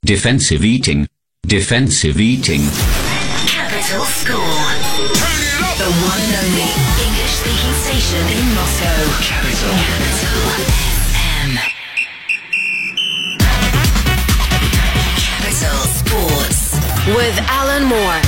[0.06, 1.08] Defensive eating.
[1.46, 2.64] Defensive eating.
[3.48, 4.56] Capital School.
[5.78, 6.70] The one and only
[7.06, 8.98] English speaking station in Moscow.
[9.22, 9.74] Capital.
[9.76, 10.15] Capital
[17.08, 18.22] With Alan Moore.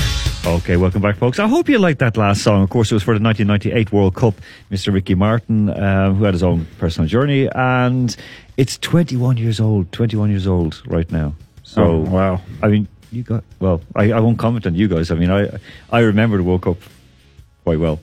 [0.57, 1.39] Okay, welcome back, folks.
[1.39, 2.61] I hope you liked that last song.
[2.61, 4.35] Of course, it was for the 1998 World Cup.
[4.71, 4.93] Mr.
[4.93, 8.15] Ricky Martin, uh, who had his own personal journey, and
[8.55, 9.91] it's 21 years old.
[9.93, 11.33] 21 years old right now.
[11.63, 12.39] So, Oh, wow.
[12.61, 13.81] I mean, you got well.
[13.95, 15.09] I, I won't comment on you guys.
[15.09, 15.49] I mean, I
[15.91, 16.77] I remember the World Cup
[17.63, 17.99] quite well.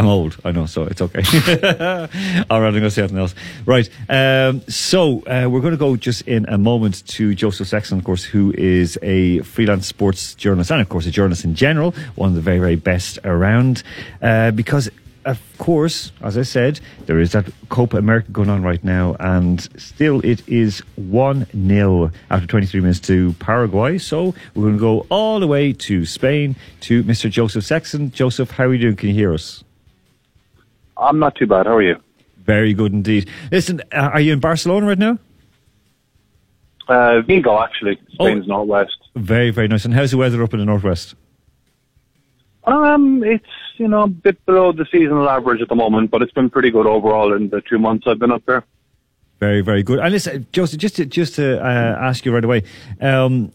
[0.00, 1.18] I'm old, I know, so it's okay.
[2.48, 3.34] All right, I'm going to say something else.
[3.66, 7.98] Right, um, so uh, we're going to go just in a moment to Joseph Sexton,
[7.98, 11.94] of course, who is a freelance sports journalist and, of course, a journalist in general,
[12.14, 13.82] one of the very, very best around.
[14.22, 14.88] Uh, because,
[15.26, 19.60] of course, as I said, there is that Copa America going on right now, and
[19.78, 23.98] still it is 1 0 after 23 minutes to Paraguay.
[23.98, 26.56] So we're going to go all the way to Spain
[26.88, 27.30] to Mr.
[27.30, 28.12] Joseph Sexton.
[28.12, 28.96] Joseph, how are you doing?
[28.96, 29.62] Can you hear us?
[31.00, 31.66] I'm not too bad.
[31.66, 31.96] How are you?
[32.44, 33.28] Very good indeed.
[33.50, 35.18] Listen, uh, are you in Barcelona right now?
[36.88, 38.54] Uh, Vigo, actually, Spain's Oh.
[38.56, 38.96] northwest.
[39.14, 39.84] Very, very nice.
[39.84, 41.14] And how's the weather up in the northwest?
[42.64, 43.44] Um, it's
[43.78, 46.70] you know a bit below the seasonal average at the moment, but it's been pretty
[46.70, 48.64] good overall in the two months I've been up there.
[49.38, 49.98] Very, very good.
[49.98, 52.62] And listen, Joseph, just to, just to uh, ask you right away,
[53.00, 53.50] um,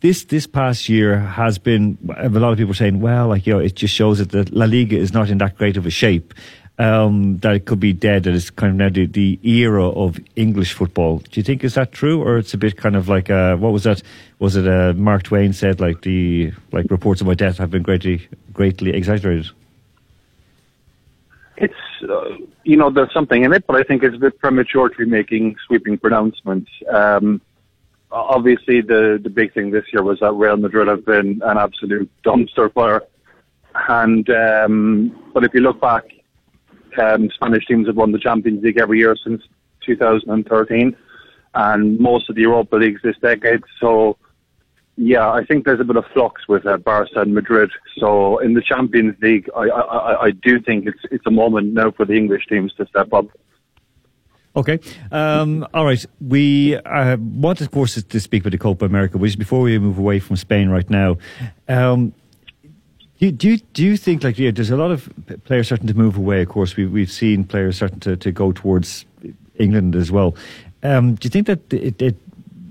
[0.00, 3.60] this this past year has been a lot of people saying, well, like you know,
[3.60, 6.34] it just shows that the La Liga is not in that great of a shape.
[6.80, 8.22] Um, that it could be dead.
[8.22, 11.18] That it's kind of now the, the era of English football.
[11.18, 13.74] Do you think is that true, or it's a bit kind of like uh, what
[13.74, 14.02] was that?
[14.38, 17.82] Was it uh, Mark Twain said like the like reports of my death have been
[17.82, 19.50] greatly greatly exaggerated?
[21.58, 21.74] It's
[22.08, 24.96] uh, you know there's something in it, but I think it's a bit premature to
[24.96, 26.70] be making sweeping pronouncements.
[26.90, 27.42] Um,
[28.10, 32.10] obviously, the the big thing this year was that Real Madrid have been an absolute
[32.24, 33.02] dumpster fire,
[33.90, 36.04] and um, but if you look back,
[36.98, 39.42] um, Spanish teams have won the Champions League every year since
[39.86, 40.96] 2013,
[41.54, 43.62] and most of the Europa leagues this decade.
[43.80, 44.16] So.
[44.96, 47.70] Yeah, I think there's a bit of flux with uh, Barca and Madrid.
[47.96, 51.90] So in the Champions League, I, I, I- do think it's it's a moment now
[51.92, 53.24] for the English teams to step up.
[54.54, 54.78] Okay.
[55.10, 56.04] Um, all right.
[56.20, 59.96] We uh, want, of course, to speak about the Copa America, which before we move
[59.96, 61.16] away from Spain right now.
[61.66, 62.12] Um,
[63.20, 65.08] you- do, you, do you think, like, yeah, there's a lot of
[65.44, 66.76] players starting to move away, of course.
[66.76, 69.04] We, we've seen players starting to, to go towards
[69.56, 70.34] England as well.
[70.82, 72.16] Um, do you think that it, it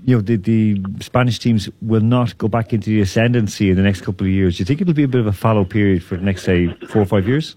[0.04, 3.82] you know, the, the Spanish teams will not go back into the ascendancy in the
[3.82, 4.56] next couple of years?
[4.56, 6.72] Do you think it'll be a bit of a fallow period for the next, say,
[6.88, 7.54] four or five years?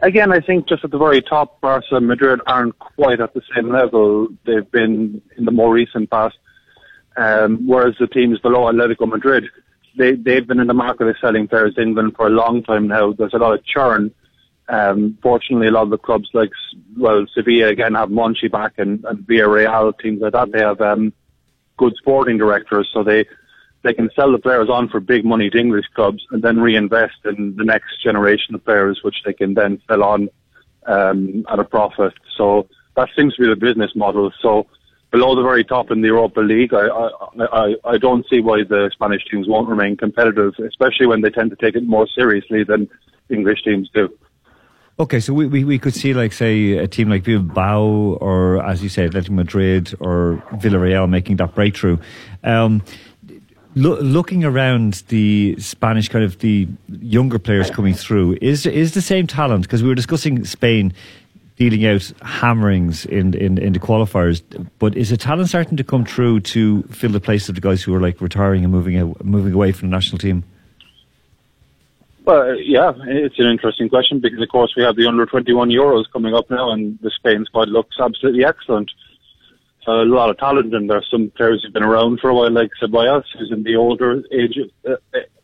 [0.00, 3.42] Again, I think just at the very top, Barca and Madrid aren't quite at the
[3.54, 6.36] same level they've been in the more recent past.
[7.16, 9.44] Um, whereas the teams below Atletico Madrid,
[9.98, 12.86] they, they've been in the market of selling players to England for a long time
[12.88, 13.12] now.
[13.12, 14.14] There's a lot of churn.
[14.68, 16.50] Um, fortunately, a lot of the clubs like,
[16.96, 21.12] well, Sevilla again have Monchi back and, and Villarreal, teams like that, they have um,
[21.76, 23.26] good sporting directors, so they
[23.82, 27.14] they can sell the players on for big money to English clubs and then reinvest
[27.24, 30.28] in the next generation of players, which they can then sell on
[30.86, 32.12] um, at a profit.
[32.36, 34.32] So that seems to be the business model.
[34.42, 34.66] So
[35.10, 37.08] below the very top in the Europa League, I, I,
[37.52, 41.50] I, I don't see why the Spanish teams won't remain competitive, especially when they tend
[41.50, 42.88] to take it more seriously than
[43.30, 44.08] English teams do.
[45.00, 47.80] Okay, so we, we, we could see, like, say, a team like Bilbao
[48.20, 51.98] or, as you said, Atletico Madrid or Villarreal making that breakthrough.
[52.42, 52.82] Um,
[53.76, 59.00] loo- looking around the Spanish kind of the younger players coming through, is is the
[59.00, 59.62] same talent?
[59.62, 60.92] Because we were discussing Spain.
[61.58, 64.42] Dealing out hammerings in, in in the qualifiers.
[64.78, 67.82] But is the talent starting to come through to fill the place of the guys
[67.82, 70.44] who are like retiring and moving out, moving away from the national team?
[72.24, 76.04] Well, yeah, it's an interesting question because, of course, we have the under 21 Euros
[76.12, 78.90] coming up now, and the Spain squad looks absolutely excellent.
[79.86, 82.70] a lot of talent, and there's some players who've been around for a while, like
[82.82, 84.96] Ceballos, who's in the older age, uh,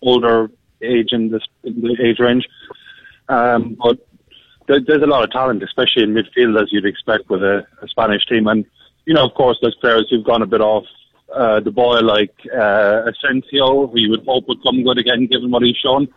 [0.03, 0.50] older
[0.83, 2.46] age in, this, in the age range.
[3.31, 4.13] Um, but there,
[4.66, 8.24] there's a lot of talent, especially in midfield, as you'd expect with a, a Spanish
[8.27, 8.46] team.
[8.46, 8.64] And
[9.05, 10.85] you know, of course, there's players who've gone a bit off
[11.35, 15.50] uh, the boil, like uh, Asensio, who you would hope would come good again, given
[15.50, 16.09] what he's shown.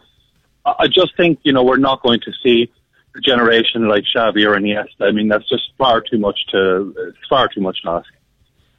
[0.66, 2.72] I I just think you know we're not going to see
[3.16, 5.02] a generation like Xavi or Iniesta.
[5.02, 8.10] I mean, that's just far too much to it's far too much to ask.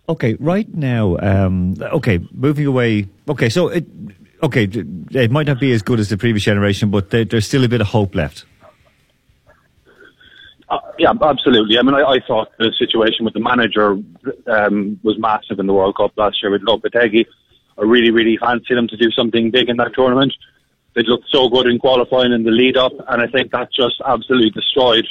[0.09, 3.09] Okay, right now, um, okay, moving away.
[3.29, 3.85] Okay, so it,
[4.43, 7.63] okay, it might not be as good as the previous generation, but there, there's still
[7.63, 8.47] a bit of hope left.
[10.71, 11.79] Uh, yeah, absolutely.
[11.79, 13.93] I mean, I, I thought the situation with the manager
[14.47, 17.25] um, was massive in the World Cup last year with Lopetegui.
[17.79, 20.33] I really, really fancied them to do something big in that tournament.
[20.95, 24.03] They looked so good in qualifying in the lead up, and I think that just
[24.05, 25.07] absolutely destroyed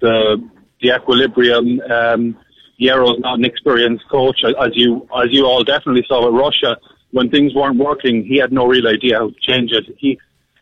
[0.00, 0.36] the
[0.80, 1.80] the equilibrium.
[1.80, 2.36] Um,
[2.78, 6.76] Hierro's not an experienced coach, as you as you all definitely saw with Russia.
[7.12, 9.84] When things weren't working, he had no real idea how to change it.
[9.98, 10.18] He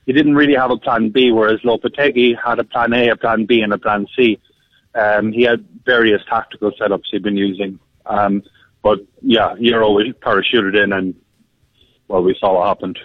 [0.07, 3.47] he didn't really have a plan B, whereas Lopetegui had a plan A, a plan
[3.47, 4.41] B, and a plan C.
[4.95, 7.79] Um, he had various tactical setups he'd been using.
[8.07, 8.43] Um,
[8.83, 11.15] but yeah, Hierro we parachuted in, and
[12.09, 12.99] well, we saw what happened.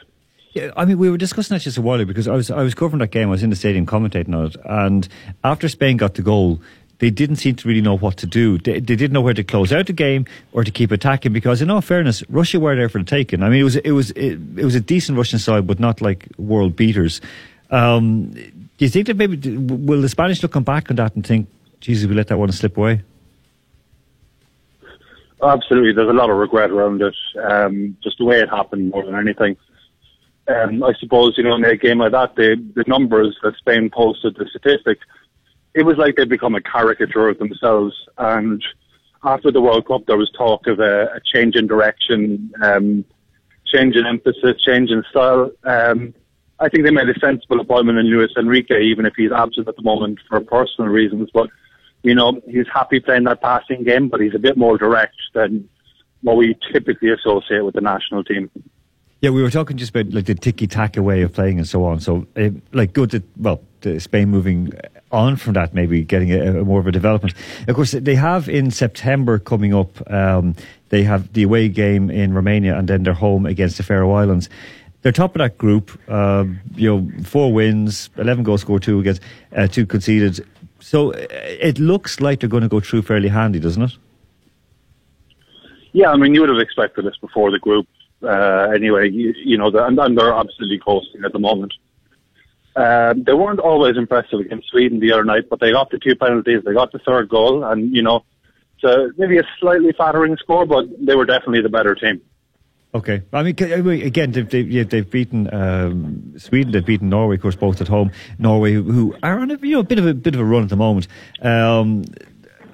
[0.54, 2.64] Yeah, I mean, we were discussing that just a while ago because I was I
[2.64, 3.28] was covering that game.
[3.28, 5.08] I was in the stadium commentating on it, and
[5.44, 6.62] after Spain got the goal,
[7.00, 8.58] they didn't seem to really know what to do.
[8.58, 11.62] They, they didn't know where to close out the game or to keep attacking because,
[11.62, 13.44] in all fairness, Russia were there for the taking.
[13.44, 16.02] I mean, it was it was it, it was a decent Russian side, but not
[16.02, 17.22] like world beaters.
[17.70, 21.48] Um, do you think that maybe will the Spanish look back on that and think,
[21.82, 23.02] Jesus, we let that one slip away?
[25.44, 27.16] Absolutely, there's a lot of regret around it.
[27.44, 29.56] Um, just the way it happened more than anything.
[30.48, 33.92] Um, I suppose you know in a game like that, the the numbers that Spain
[33.94, 35.06] posted, the statistics,
[35.78, 37.96] it was like they'd become a caricature of themselves.
[38.18, 38.64] And
[39.24, 43.06] after the World Cup, there was talk of a, a change in direction, um,
[43.66, 45.52] change in emphasis, change in style.
[45.64, 46.14] Um,
[46.60, 49.76] I think they made a sensible appointment in Luis Enrique, even if he's absent at
[49.76, 51.30] the moment for personal reasons.
[51.32, 51.50] But
[52.02, 55.70] you know, he's happy playing that passing game, but he's a bit more direct than
[56.22, 58.50] what we typically associate with the national team.
[59.20, 62.00] Yeah, we were talking just about like the tiki-taka way of playing and so on.
[62.00, 63.62] So, uh, like, good that well,
[63.98, 64.74] Spain moving
[65.12, 67.34] on from that, maybe getting a, a more of a development.
[67.68, 70.12] Of course, they have in September coming up.
[70.12, 70.56] Um,
[70.90, 74.50] they have the away game in Romania, and then they're home against the Faroe Islands.
[75.02, 76.00] They're top of that group.
[76.08, 79.22] Uh, you know, four wins, eleven goals scored, two against,
[79.56, 80.46] uh, two conceded.
[80.80, 83.98] So uh, it looks like they're going to go through fairly handy, doesn't it?
[85.94, 87.88] Yeah, I mean, you would have expected this before the group.
[88.22, 91.74] Uh, anyway, you, you know, and, and they're absolutely coasting at the moment.
[92.76, 96.16] Um, they weren't always impressive against Sweden the other night, but they got the two
[96.16, 98.24] penalties, they got the third goal, and you know,
[98.80, 102.22] so maybe a slightly flattering score, but they were definitely the better team.
[102.94, 103.22] Okay.
[103.34, 103.56] I mean,
[104.02, 106.72] again, they've, they've, they've beaten um, Sweden.
[106.72, 108.12] They've beaten Norway, of course, both at home.
[108.40, 110.70] Norway, who, are on a you know bit of a bit of a run at
[110.70, 111.08] the moment.
[111.42, 112.06] Um,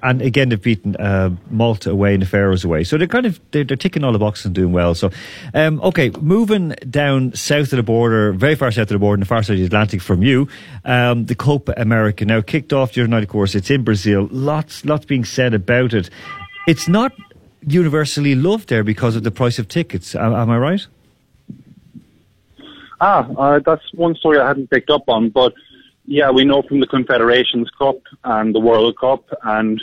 [0.04, 2.84] and again, they've beaten uh, Malta away and the Faroes away.
[2.84, 4.94] So they're kind of they're, they're ticking all the boxes and doing well.
[4.94, 5.10] So,
[5.54, 9.20] um, okay, moving down south of the border, very far south of the border, in
[9.20, 10.46] the far side of the Atlantic from you,
[10.84, 13.22] um, the Copa America now kicked off other night.
[13.22, 14.28] Of course, it's in Brazil.
[14.30, 16.10] Lots, lots being said about it.
[16.68, 17.12] It's not
[17.66, 20.14] universally loved there because of the price of tickets.
[20.14, 20.86] Am, am I right?
[23.00, 25.54] Ah, uh, that's one story I hadn't picked up on, but
[26.06, 29.82] yeah, we know from the Confederations Cup and the World Cup and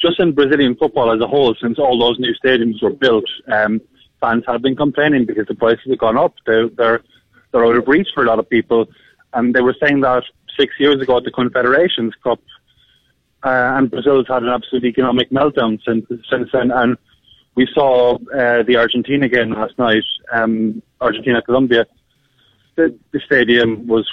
[0.00, 3.80] just in Brazilian football as a whole, since all those new stadiums were built, um,
[4.20, 6.34] fans have been complaining because the prices have gone up.
[6.46, 7.02] They're, they're,
[7.52, 8.86] they're out of reach for a lot of people.
[9.32, 10.24] And they were saying that
[10.58, 12.40] six years ago at the Confederations Cup,
[13.42, 16.70] uh, and Brazil's had an absolute economic meltdown since, since then.
[16.70, 16.96] And
[17.54, 21.86] we saw uh, the Argentina game last night, um, Argentina Colombia.
[22.76, 24.06] The, the stadium was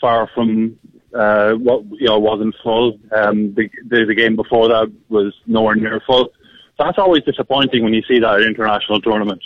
[0.00, 0.78] far from
[1.14, 2.98] uh, what you know wasn't full.
[3.12, 6.30] Um, the, the the game before that was nowhere near full.
[6.76, 9.42] So that's always disappointing when you see that at international tournament.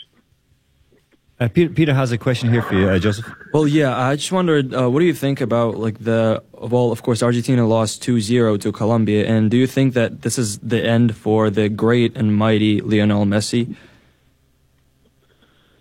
[1.41, 3.33] Uh, Peter, Peter has a question here for you, uh, Joseph.
[3.53, 7.03] Well, yeah, I just wondered, uh, what do you think about like the well, of
[7.03, 11.17] course, Argentina lost 2-0 to Colombia, and do you think that this is the end
[11.17, 13.77] for the great and mighty Lionel Messi?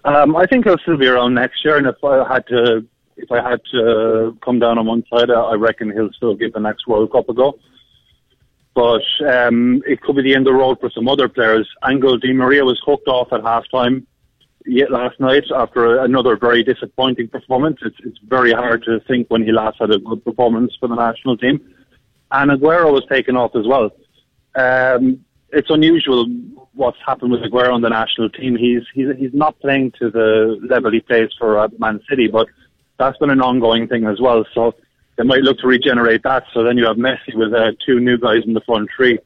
[0.05, 2.85] Um, I think he'll still be around next year, and if I had to,
[3.17, 6.59] if I had to come down on one side, I reckon he'll still give the
[6.59, 7.59] next World Cup a go.
[8.73, 11.67] but um, it could be the end of the road for some other players.
[11.89, 14.05] Angel Di Maria was hooked off at halftime
[14.67, 17.77] yet last night after another very disappointing performance.
[17.81, 20.95] It's, it's very hard to think when he last had a good performance for the
[20.95, 21.59] national team.
[22.29, 23.89] And Aguero was taken off as well.
[24.53, 26.27] Um, it's unusual
[26.73, 28.55] what's happened with Aguero on the national team.
[28.55, 32.47] He's he's he's not playing to the level he plays for uh, Man City, but
[32.97, 34.45] that's been an ongoing thing as well.
[34.53, 34.75] So
[35.17, 36.45] they might look to regenerate that.
[36.53, 39.19] So then you have Messi with uh, two new guys in the front three.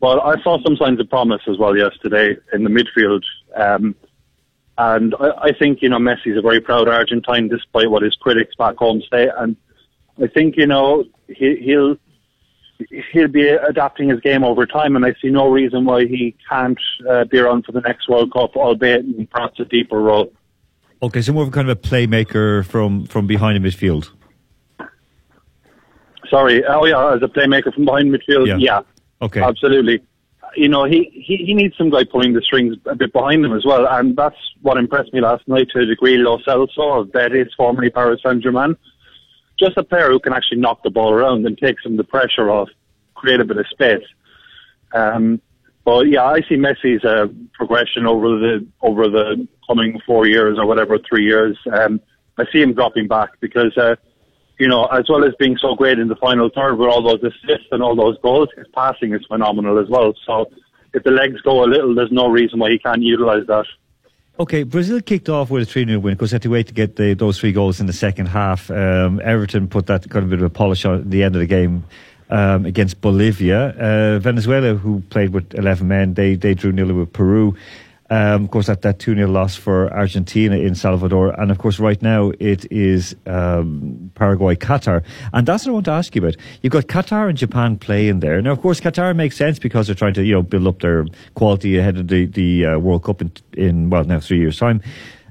[0.00, 3.22] But I saw some signs of promise as well yesterday in the midfield.
[3.56, 3.94] Um,
[4.76, 8.54] and I, I think, you know, Messi's a very proud Argentine despite what his critics
[8.56, 9.30] back home say.
[9.36, 9.56] And
[10.22, 11.96] I think, you know, he, he'll,
[13.12, 16.78] he'll be adapting his game over time, and I see no reason why he can't
[17.08, 20.32] uh, be around for the next World Cup, albeit in perhaps a deeper role.
[21.04, 24.08] Okay, so more of a kind of a playmaker from, from behind the midfield.
[26.30, 28.56] Sorry, oh yeah, as a playmaker from behind midfield, Yeah.
[28.58, 28.80] yeah,
[29.20, 29.42] Okay.
[29.42, 30.00] absolutely.
[30.56, 33.52] You know, he, he, he needs some guy pulling the strings a bit behind him
[33.54, 36.16] as well, and that's what impressed me last night to a degree.
[36.16, 38.74] Lo Celso of Betis, formerly Paris Saint Germain,
[39.58, 42.04] just a player who can actually knock the ball around and take some of the
[42.04, 42.68] pressure off,
[43.14, 44.04] create a bit of space.
[44.94, 45.40] Um,
[45.84, 50.66] but yeah, I see Messi's uh, progression over the over the coming four years or
[50.66, 51.56] whatever, three years.
[51.72, 52.00] Um,
[52.38, 53.96] I see him dropping back because, uh,
[54.58, 57.22] you know, as well as being so great in the final third with all those
[57.22, 60.14] assists and all those goals, his passing is phenomenal as well.
[60.26, 60.50] So
[60.92, 63.66] if the legs go a little, there's no reason why he can't utilise that.
[64.38, 66.14] Okay, Brazil kicked off with a 3 0 win.
[66.14, 68.68] because they had to wait to get the, those three goals in the second half.
[68.68, 71.40] Um, Everton put that kind of bit of a polish on at the end of
[71.40, 71.84] the game
[72.30, 73.68] um, against Bolivia.
[73.68, 77.54] Uh, Venezuela, who played with 11 men, they, they drew nil with Peru.
[78.14, 81.30] Um, of course, that, that 2 0 loss for Argentina in Salvador.
[81.40, 85.02] And of course, right now it is um, Paraguay, Qatar.
[85.32, 86.36] And that's what I want to ask you about.
[86.62, 88.40] You've got Qatar and Japan playing there.
[88.40, 91.06] Now, of course, Qatar makes sense because they're trying to you know build up their
[91.34, 94.80] quality ahead of the, the uh, World Cup in, in, well, now three years' time.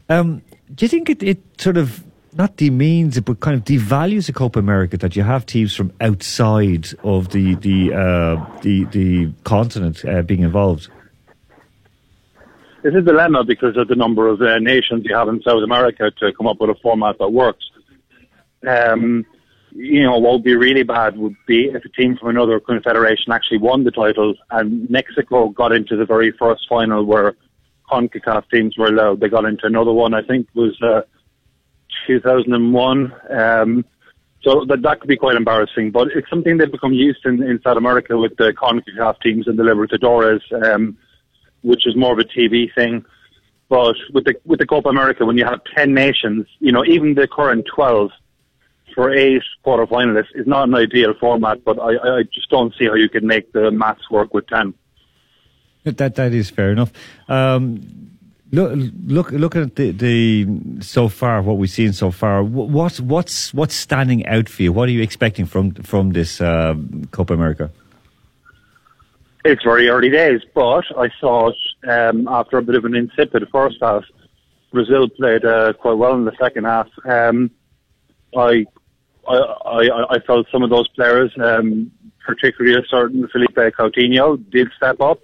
[0.10, 0.42] Um,
[0.76, 2.04] do you think it, it sort of
[2.34, 5.94] not demeans it, but kind of devalues the Copa America that you have teams from
[6.02, 10.90] outside of the the uh, the, the continent uh, being involved?
[12.84, 16.12] It's a dilemma because of the number of uh, nations you have in South America
[16.20, 17.64] to come up with a format that works.
[18.68, 19.26] Um,
[19.72, 23.32] you know, what would be really bad would be if a team from another confederation
[23.32, 27.36] actually won the title and Mexico got into the very first final where
[27.90, 29.22] CONCACAF teams were allowed.
[29.22, 31.02] They got into another one, I think was uh,
[32.06, 33.14] 2001.
[33.30, 33.86] Um,
[34.42, 37.62] so that, that could be quite embarrassing, but it's something they've become used in, in
[37.64, 40.98] South America with the CONCACAF teams and the Libertadores, um,
[41.64, 43.04] which is more of a TV thing.
[43.70, 47.16] But with the with the Copa America, when you have ten nations, you know, even
[47.16, 48.12] the current twelve
[48.94, 51.64] for eight quarterfinalists is not an ideal format.
[51.64, 54.76] But I, I just don't see how you can make the maths work with ten.
[55.84, 56.92] That that is fair enough.
[57.28, 57.82] Um,
[58.52, 58.72] look,
[59.06, 60.48] look, look at the, the
[60.82, 62.44] so far what we've seen so far.
[62.44, 64.72] What what's what's standing out for you?
[64.72, 66.76] What are you expecting from from this uh,
[67.12, 67.72] Copa America?
[69.46, 71.56] It's very early days, but I thought
[71.90, 74.06] um, after a bit of an insipid first half,
[74.72, 76.88] Brazil played uh, quite well in the second half.
[77.04, 77.52] Um,
[78.38, 78.66] I,
[79.28, 79.36] I,
[79.66, 81.92] I, I felt some of those players, um,
[82.26, 85.20] particularly a certain Philippe Coutinho, did step up,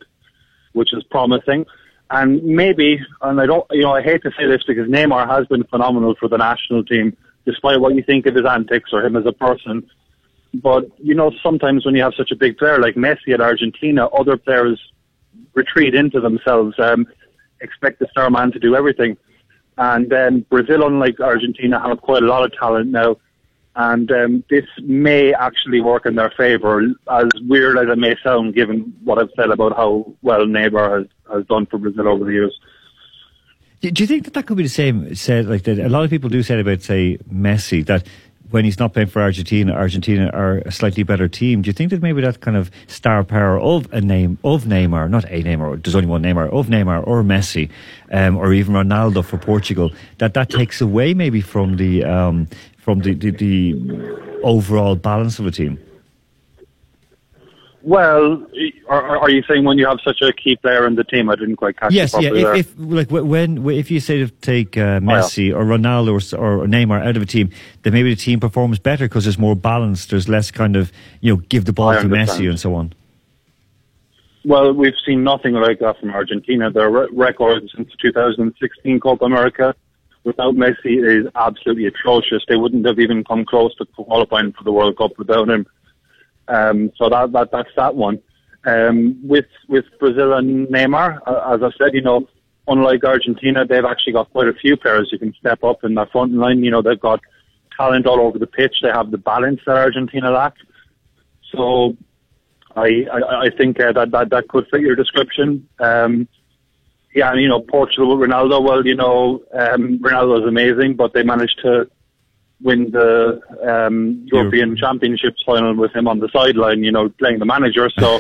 [0.74, 1.66] which is promising.
[2.12, 5.48] And maybe, and I don't, you know, I hate to say this because Neymar has
[5.48, 7.16] been phenomenal for the national team,
[7.46, 9.90] despite what you think of his antics or him as a person.
[10.54, 14.08] But, you know, sometimes when you have such a big player like Messi at Argentina,
[14.08, 14.80] other players
[15.54, 17.08] retreat into themselves, um,
[17.62, 19.18] expect the star man to do everything.
[19.78, 23.18] And um, Brazil, unlike Argentina, have quite a lot of talent now.
[23.76, 28.56] And um, this may actually work in their favour, as weird as it may sound,
[28.56, 32.34] given what I've said about how well Neymar has, has done for Brazil over the
[32.34, 32.60] years.
[33.80, 35.80] Do, do you think that that could be the same said like that?
[35.80, 38.06] A lot of people do say about say Messi that
[38.52, 41.62] when he's not playing for Argentina, Argentina are a slightly better team.
[41.62, 45.10] Do you think that maybe that kind of star power of a name of Neymar,
[45.10, 47.70] not a Neymar, there's only one Neymar, of Neymar or Messi,
[48.12, 52.47] um, or even Ronaldo for Portugal, that that takes away maybe from the um,
[52.78, 55.80] from the, the the overall balance of a team?
[57.82, 58.46] Well,
[58.90, 61.30] are, are you saying when you have such a key player in the team?
[61.30, 62.34] I didn't quite catch Yes, yeah.
[62.34, 66.62] If, if like when if you say to take Oh, uh, Messi or Ronaldo or,
[66.64, 67.52] or Neymar out of a team,
[67.84, 70.08] then maybe the team performs better because there's more balance.
[70.08, 72.94] There's less kind of you know give the ball I to Messi and so on.
[74.46, 76.72] Well, we've seen nothing like that from Argentina.
[76.72, 79.76] Their re- record since 2016 Copa America
[80.24, 82.44] without Messi is absolutely atrocious.
[82.48, 85.66] They wouldn't have even come close to qualifying for the World Cup without him.
[86.50, 88.22] Um, so that, that that's that one.
[88.66, 92.28] Um, with with Brazil and Neymar, uh, as I said, you know,
[92.68, 96.12] unlike Argentina, they've actually got quite a few players who can step up in that
[96.12, 96.64] front line.
[96.64, 97.22] You know, they've got
[97.78, 98.76] talent all over the pitch.
[98.82, 100.56] They have the balance that Argentina lack.
[101.56, 101.95] So
[102.76, 105.68] I I, I think uh, that, that that could fit your description.
[105.80, 106.28] Um,
[107.16, 108.64] yeah, and you know, Portugal with Ronaldo.
[108.64, 111.89] Well, you know, um, Ronaldo is amazing, but they managed to
[112.62, 116.84] win the um, European Championships final with him on the sideline.
[116.84, 117.89] You know, playing the manager.
[117.97, 118.20] So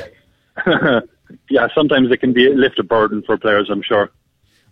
[1.49, 3.69] yeah, sometimes it can be a lift a burden for players.
[3.71, 4.11] I'm sure.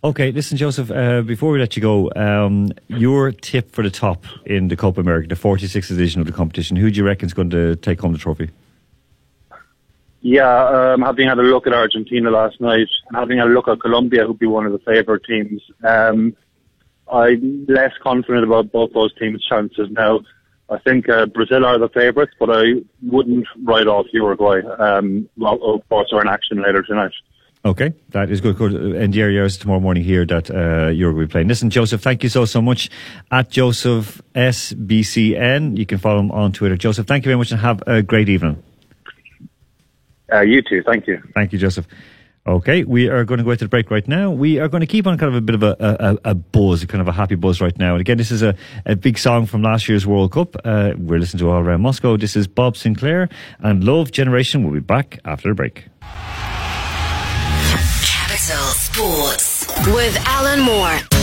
[0.04, 0.92] Okay, listen, Joseph.
[0.92, 5.00] Uh, before we let you go, um, your tip for the top in the Copa
[5.00, 6.76] America, the 46th edition of the competition.
[6.76, 8.50] Who do you reckon is going to take home the trophy?
[10.20, 13.66] Yeah, um, having had a look at Argentina last night, and having had a look
[13.66, 16.36] at Colombia, who'd be one of the favourite teams, um,
[17.10, 20.20] I'm less confident about both those teams' chances now.
[20.70, 24.60] I think uh, Brazil are the favourites, but I wouldn't write off Uruguay.
[24.78, 27.12] Um, of course, are in action later tonight.
[27.64, 28.56] Okay, that is good.
[28.56, 28.72] good.
[28.74, 31.48] And the areas tomorrow morning here that uh, you're going to be playing.
[31.48, 32.88] Listen, Joseph, thank you so, so much.
[33.30, 36.76] At Joseph SBCN, you can follow him on Twitter.
[36.76, 38.62] Joseph, thank you very much and have a great evening.
[40.32, 40.82] Uh, you too.
[40.86, 41.20] Thank you.
[41.34, 41.86] Thank you, Joseph.
[42.48, 44.30] Okay, we are going to go to the break right now.
[44.30, 45.76] We are going to keep on kind of a bit of a,
[46.24, 47.92] a, a buzz, kind of a happy buzz right now.
[47.92, 48.54] And again, this is a,
[48.86, 50.56] a big song from last year's World Cup.
[50.64, 52.16] Uh, we're listening to All Around Moscow.
[52.16, 54.64] This is Bob Sinclar and Love Generation.
[54.64, 55.88] We'll be back after the break.
[58.00, 61.17] Capital Sports with Alan Moore.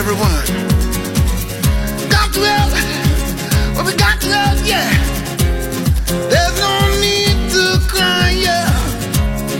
[0.00, 0.46] Everyone.
[2.08, 2.72] Got to help.
[3.76, 4.88] Well, we got to help, yeah.
[6.32, 6.72] There's no
[7.04, 8.64] need to cry, yeah.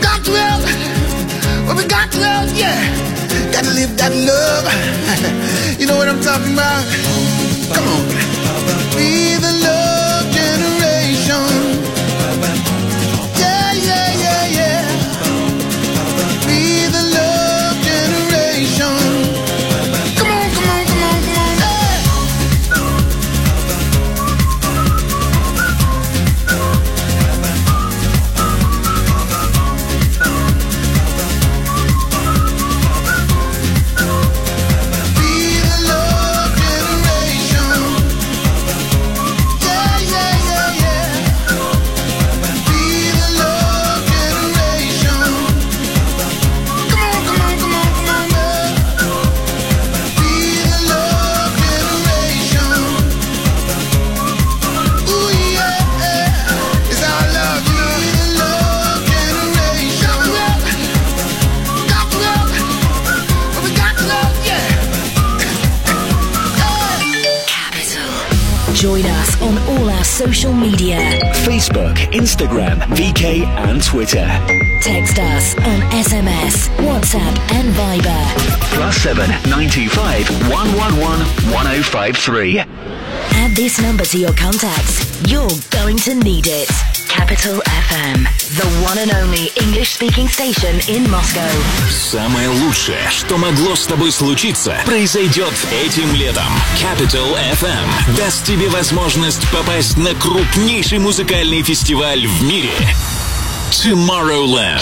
[0.01, 0.63] Got to help.
[1.67, 2.81] Well, we got to help, yeah.
[3.53, 4.65] Got to live that love.
[5.79, 6.85] you know what I'm talking about?
[7.75, 8.30] Come on.
[70.71, 70.97] Media.
[71.45, 74.25] Facebook, Instagram, VK, and Twitter.
[74.81, 78.73] Text us on SMS, WhatsApp, and Viber.
[78.75, 81.19] Plus seven nine two five one one one
[81.53, 82.59] one zero five three.
[82.59, 85.21] Add this number to your contacts.
[85.29, 86.90] You're going to need it.
[87.21, 88.23] Capital FM,
[88.57, 91.47] the one and only English speaking station in Moscow.
[91.87, 96.47] Самое лучшее, что могло с тобой случиться, произойдет этим летом.
[96.75, 102.73] Capital FM даст тебе возможность попасть на крупнейший музыкальный фестиваль в мире.
[103.69, 104.81] Tomorrowland.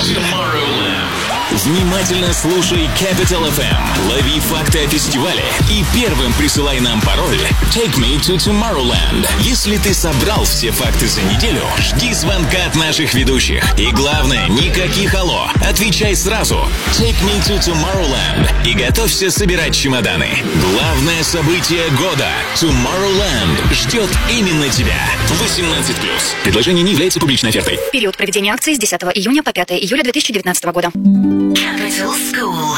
[1.52, 7.40] Внимательно слушай Capital FM, лови факты о фестивале и первым присылай нам пароль
[7.74, 9.28] Take me to Tomorrowland.
[9.42, 13.64] Если ты собрал все факты за неделю, жди звонка от наших ведущих.
[13.80, 15.48] И главное, никаких алло.
[15.68, 16.68] Отвечай сразу.
[16.94, 18.68] Take me to Tomorrowland.
[18.68, 20.30] И готовься собирать чемоданы.
[20.74, 22.30] Главное событие года.
[22.56, 25.00] Tomorrowland ждет именно тебя.
[25.30, 25.96] 18+.
[26.44, 27.80] Предложение не является публичной офертой.
[27.92, 30.92] Период проведения акции с 10 июня по 5 июля 2019 года.
[31.40, 32.76] Capital School.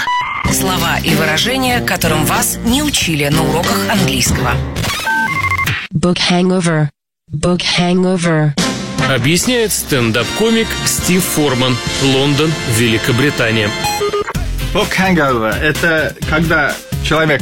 [0.53, 4.51] Слова и выражения, которым вас не учили на уроках английского.
[5.91, 6.89] Book hangover.
[7.33, 8.51] Book hangover.
[9.09, 13.71] Объясняет стендап-комик Стив Форман, Лондон, Великобритания.
[14.75, 17.41] Book hangover– это когда человек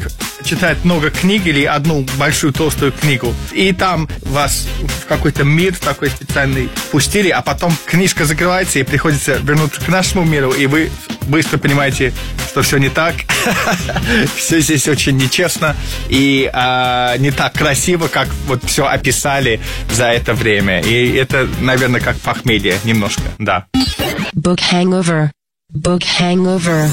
[0.50, 4.68] читает много книг или одну большую толстую книгу, и там вас
[5.04, 10.26] в какой-то мир такой специальный пустили, а потом книжка закрывается, и приходится вернуться к нашему
[10.26, 10.89] миру, и вы
[11.28, 12.14] быстро понимаете,
[12.47, 13.14] что все не так,
[14.36, 15.76] все здесь очень нечестно
[16.10, 19.60] и а, не так красиво, как вот все описали
[19.91, 20.82] за это время.
[20.82, 23.68] И это, наверное, как похмелье немножко, да.
[24.36, 25.30] Book hangover.
[25.72, 26.89] Book hangover.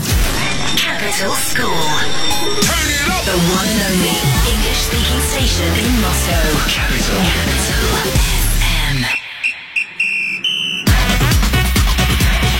[0.76, 2.85] Capital School.
[3.26, 4.16] The one and only
[4.52, 6.46] English speaking station in Moscow.
[6.70, 7.20] Capital.
[7.26, 8.96] Capital.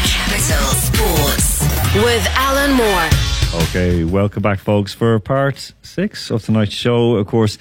[0.04, 1.62] Capital Sports.
[1.94, 3.08] With Alan Moore.
[3.68, 7.14] Okay, welcome back, folks, for part six of tonight's show.
[7.16, 7.58] Of course,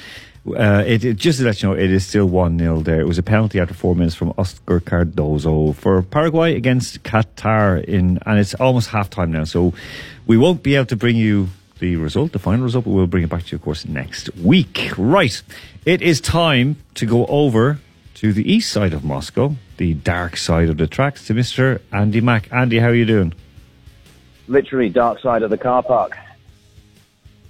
[0.47, 2.99] uh, it, it- just to let you know, it is still 1 0 there.
[2.99, 8.19] It was a penalty after four minutes from Oscar Cardozo for Paraguay against Qatar, in,
[8.25, 9.43] and it's almost half time now.
[9.43, 9.73] So
[10.25, 11.49] we won't be able to bring you
[11.85, 14.35] the result, the final result, but we'll bring it back to you, of course, next
[14.37, 14.91] week.
[14.97, 15.41] Right,
[15.85, 17.79] it is time to go over
[18.15, 21.81] to the east side of Moscow, the dark side of the tracks, to Mr.
[21.91, 22.51] Andy Mack.
[22.51, 23.33] Andy, how are you doing?
[24.47, 26.17] literally dark side of the car park.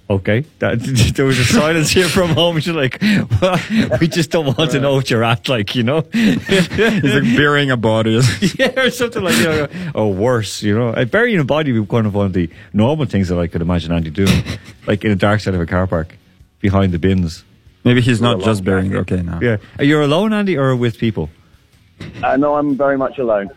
[0.08, 0.78] Okay, that,
[1.16, 2.64] there was a silence here for a moment.
[2.64, 3.02] You're like,
[3.40, 3.58] well,
[4.00, 6.02] we just don't want to know what you're at, like you know.
[6.12, 8.20] He's like burying a body,
[8.58, 11.04] yeah, or something like you know, or worse, you know.
[11.06, 13.62] Burying a body would be kind of one of the normal things that I could
[13.62, 14.44] imagine Andy doing,
[14.86, 16.16] like in a dark side of a car park,
[16.60, 17.42] behind the bins.
[17.82, 18.94] Maybe he's not just burying.
[18.94, 19.40] Okay, now.
[19.40, 21.30] Yeah, are you alone, Andy, or with people?
[22.22, 23.50] Uh, no, I'm very much alone.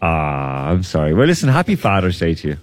[0.00, 1.12] Ah, I'm sorry.
[1.12, 2.56] Well, listen, happy Father's Day to you.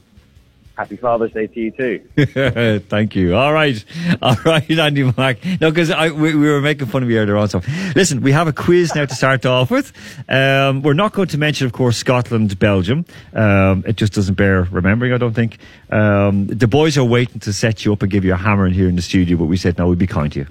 [0.77, 2.79] Happy Father's Day to you too.
[2.87, 3.35] Thank you.
[3.35, 3.83] All right.
[4.21, 5.43] All right, Andy Mack.
[5.59, 7.49] No, because we, we were making fun of you earlier on.
[7.49, 7.63] So,
[7.95, 9.91] listen, we have a quiz now to start off with.
[10.29, 13.05] Um, we're not going to mention, of course, Scotland, Belgium.
[13.33, 15.57] Um, it just doesn't bear remembering, I don't think.
[15.89, 18.73] Um, the boys are waiting to set you up and give you a hammer in
[18.73, 20.47] here in the studio, but we said, no, we'd be kind to you.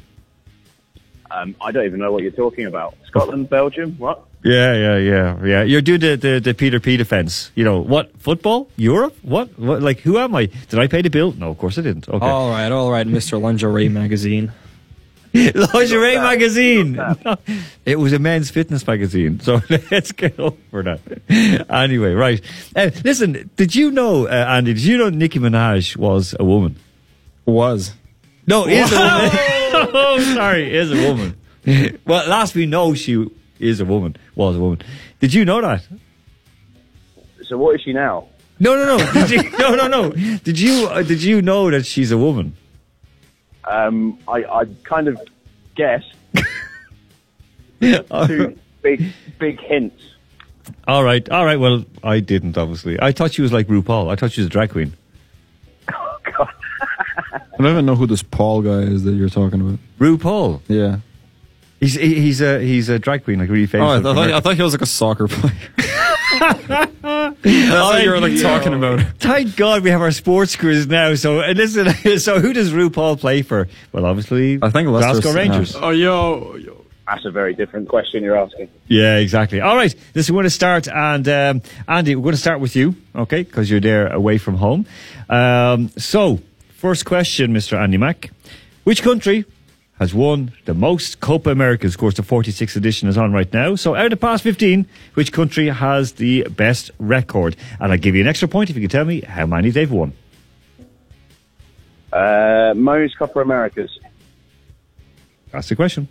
[1.31, 2.97] Um, I don't even know what you're talking about.
[3.07, 4.25] Scotland, Belgium, what?
[4.45, 5.63] Yeah, yeah, yeah, yeah.
[5.63, 7.51] You're doing the, the, the Peter P defense.
[7.55, 8.13] You know, what?
[8.21, 8.69] Football?
[8.77, 9.17] Europe?
[9.23, 9.59] What?
[9.59, 9.83] what?
[9.83, 10.47] Like, who am I?
[10.69, 11.33] Did I pay the bill?
[11.33, 12.09] No, of course I didn't.
[12.09, 12.25] Okay.
[12.25, 13.41] All right, all right, Mr.
[13.43, 14.53] Lingerie Magazine.
[15.35, 16.93] Lingerie magazine.
[16.93, 17.37] No,
[17.85, 19.41] it was a men's fitness magazine.
[19.41, 19.61] So
[19.91, 21.01] let's get over that.
[21.69, 22.41] Anyway, right.
[22.75, 26.77] Uh, listen, did you know, uh, Andy, did you know Nicki Minaj was a woman?
[27.45, 27.93] Was.
[28.47, 29.31] No, is a woman.
[29.95, 31.37] oh, sorry, is a woman.
[32.07, 33.29] well, last we know, she
[33.59, 34.83] is a woman, was a woman.
[35.21, 35.87] Did you know that?
[37.45, 38.29] So what is she now?
[38.59, 39.13] No, no, no.
[39.13, 40.11] Did you, no, no, no.
[40.39, 42.57] Did you, uh, did you know that she's a woman?
[43.65, 45.21] Um, I, I kind of
[45.75, 46.15] guessed
[47.81, 50.03] two big, big hints.
[50.89, 51.61] All right, all right.
[51.61, 53.01] Well, I didn't, obviously.
[53.01, 54.11] I thought she was like RuPaul.
[54.11, 54.93] I thought she was a drag queen.
[55.93, 56.49] Oh God!
[57.33, 59.79] I don't even know who this Paul guy is that you're talking about.
[60.01, 60.61] RuPaul.
[60.67, 60.99] Yeah.
[61.81, 63.87] He's he's a he's a drag queen, like really famous.
[63.87, 65.53] Oh, I from thought, I thought he was like a soccer player.
[66.39, 69.01] That's what you were, like, talking about.
[69.19, 71.15] Thank God we have our sports crews now.
[71.15, 73.69] So and listen, so who does RuPaul play for?
[73.93, 75.77] Well, obviously, I think Glasgow Rangers.
[75.77, 76.85] Oh, yo, yo.
[77.07, 78.69] That's a very different question you're asking.
[78.89, 79.61] Yeah, exactly.
[79.61, 82.75] All right, listen, we're going to start, and um, Andy, we're going to start with
[82.75, 83.45] you, okay?
[83.45, 84.87] Because you're there away from home.
[85.29, 87.79] Um, so, first question, Mr.
[87.79, 88.31] Andy Mack:
[88.83, 89.45] Which country
[89.99, 91.95] has won the most Copa Americas.
[91.95, 93.75] Of course, the 46th edition is on right now.
[93.77, 97.57] So, out of the past 15, which country has the best record?
[97.81, 99.91] And I'll give you an extra point if you can tell me how many they've
[99.91, 100.13] won.
[102.13, 103.99] Uh, most Copa Americas.
[105.51, 106.09] That's the question.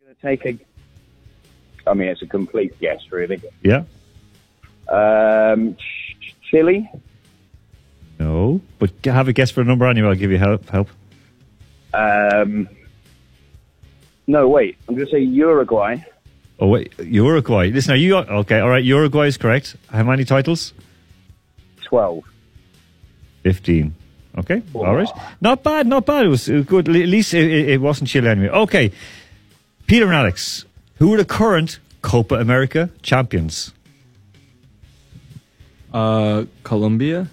[0.00, 1.90] I'm going to take a.
[1.90, 3.40] I mean, it's a complete guess, really.
[3.62, 3.84] Yeah.
[4.88, 5.76] Um,
[6.50, 6.90] Chile.
[8.18, 10.08] No, but have a guess for a number anyway.
[10.08, 10.68] I'll give you help.
[10.68, 10.88] Help.
[11.92, 12.68] Um,
[14.26, 14.76] no, wait.
[14.88, 15.96] I'm going to say Uruguay.
[16.58, 17.68] Oh wait, Uruguay.
[17.68, 18.60] Listen, are you okay?
[18.60, 19.76] All right, Uruguay is correct.
[19.90, 20.72] How many titles?
[21.84, 22.24] Twelve.
[23.42, 23.94] Fifteen.
[24.38, 25.08] Okay, all right.
[25.40, 26.26] Not bad, not bad.
[26.26, 26.88] It was, it was good.
[26.88, 28.48] At least it, it, it wasn't Chile anyway.
[28.48, 28.92] Okay,
[29.86, 30.64] Peter and Alex,
[30.96, 33.72] who are the current Copa America champions?
[35.92, 37.28] Uh, Colombia.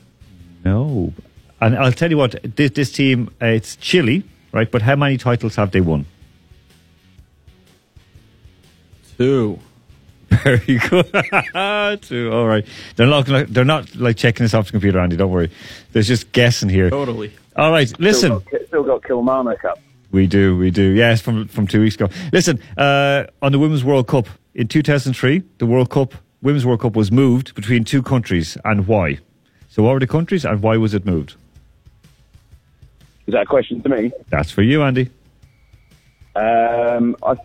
[0.66, 1.14] No,
[1.62, 2.36] and I'll tell you what.
[2.56, 4.70] This, this team, uh, it's Chile, right?
[4.72, 6.06] But how many titles have they won?
[9.18, 9.60] Two.
[10.44, 12.02] Very good.
[12.02, 12.32] Two.
[12.34, 12.66] All right.
[12.96, 13.28] They're not.
[13.28, 15.16] like- They're not like checking this off the computer, Andy.
[15.16, 15.52] Don't worry.
[15.92, 16.90] There's just guessing here.
[16.90, 17.32] Totally.
[17.56, 17.92] All right.
[18.00, 18.40] Listen.
[18.42, 19.80] Still got, still got Kilmarnock Cup.
[20.12, 20.92] We do, we do.
[20.92, 22.08] Yes, from from two weeks ago.
[22.32, 26.96] Listen, uh, on the Women's World Cup in 2003, the World Cup, Women's World Cup
[26.96, 29.20] was moved between two countries, and why?
[29.74, 31.34] So, what were the countries, and why was it moved?
[33.26, 34.12] Is that a question to me?
[34.30, 35.10] That's for you, Andy.
[36.36, 37.36] Um, I,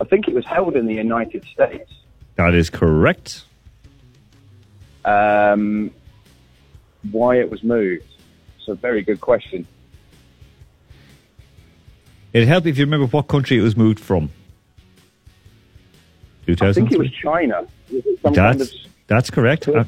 [0.00, 1.92] I think it was held in the United States.
[2.36, 3.44] That is correct.
[5.04, 5.90] Um,
[7.12, 8.06] why it was moved?
[8.56, 9.66] It's a very good question.
[12.32, 14.30] It'd help if you remember what country it was moved from.
[16.48, 17.66] I think it was China.
[17.92, 18.70] Was it some kind of
[19.06, 19.68] That's that's correct.
[19.68, 19.84] Uh,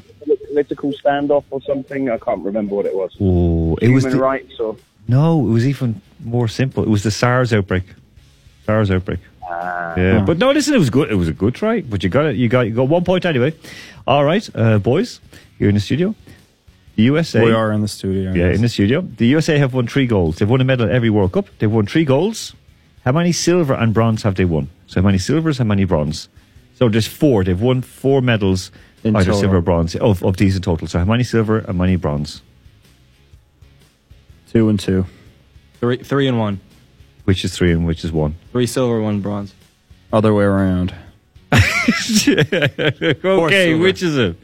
[0.47, 2.09] political standoff or something?
[2.09, 3.15] I can't remember what it was.
[3.19, 4.75] oh, it Human was the, rights or
[5.07, 6.83] no, it was even more simple.
[6.83, 7.83] It was the SARS outbreak.
[8.65, 9.19] SARS outbreak.
[9.49, 9.93] Ah.
[9.95, 11.09] Yeah, but no, listen, it was good.
[11.09, 12.35] It was a good try, but you got it.
[12.35, 13.53] You got you got one point anyway.
[14.05, 15.21] All right, uh, boys,
[15.57, 16.13] you're in the studio.
[16.95, 17.43] The USA.
[17.43, 18.33] We are in the studio.
[18.33, 19.01] Yeah, in the studio.
[19.01, 20.37] The USA have won three goals.
[20.37, 21.47] They've won a medal at every World Cup.
[21.59, 22.53] They've won three golds.
[23.05, 24.69] How many silver and bronze have they won?
[24.87, 26.27] So how many silvers, how many bronze?
[26.75, 27.43] So there's four.
[27.43, 28.71] They've won four medals,
[29.07, 29.39] In either total.
[29.39, 30.87] silver or bronze, of, of these in total.
[30.87, 32.41] So how many silver and how many bronze?
[34.51, 35.05] Two and two.
[35.79, 36.59] Three, three and one.
[37.25, 38.35] Which is three and which is one?
[38.51, 39.53] Three silver, one bronze.
[40.11, 40.95] Other way around.
[41.53, 42.33] okay,
[43.75, 44.35] which is it?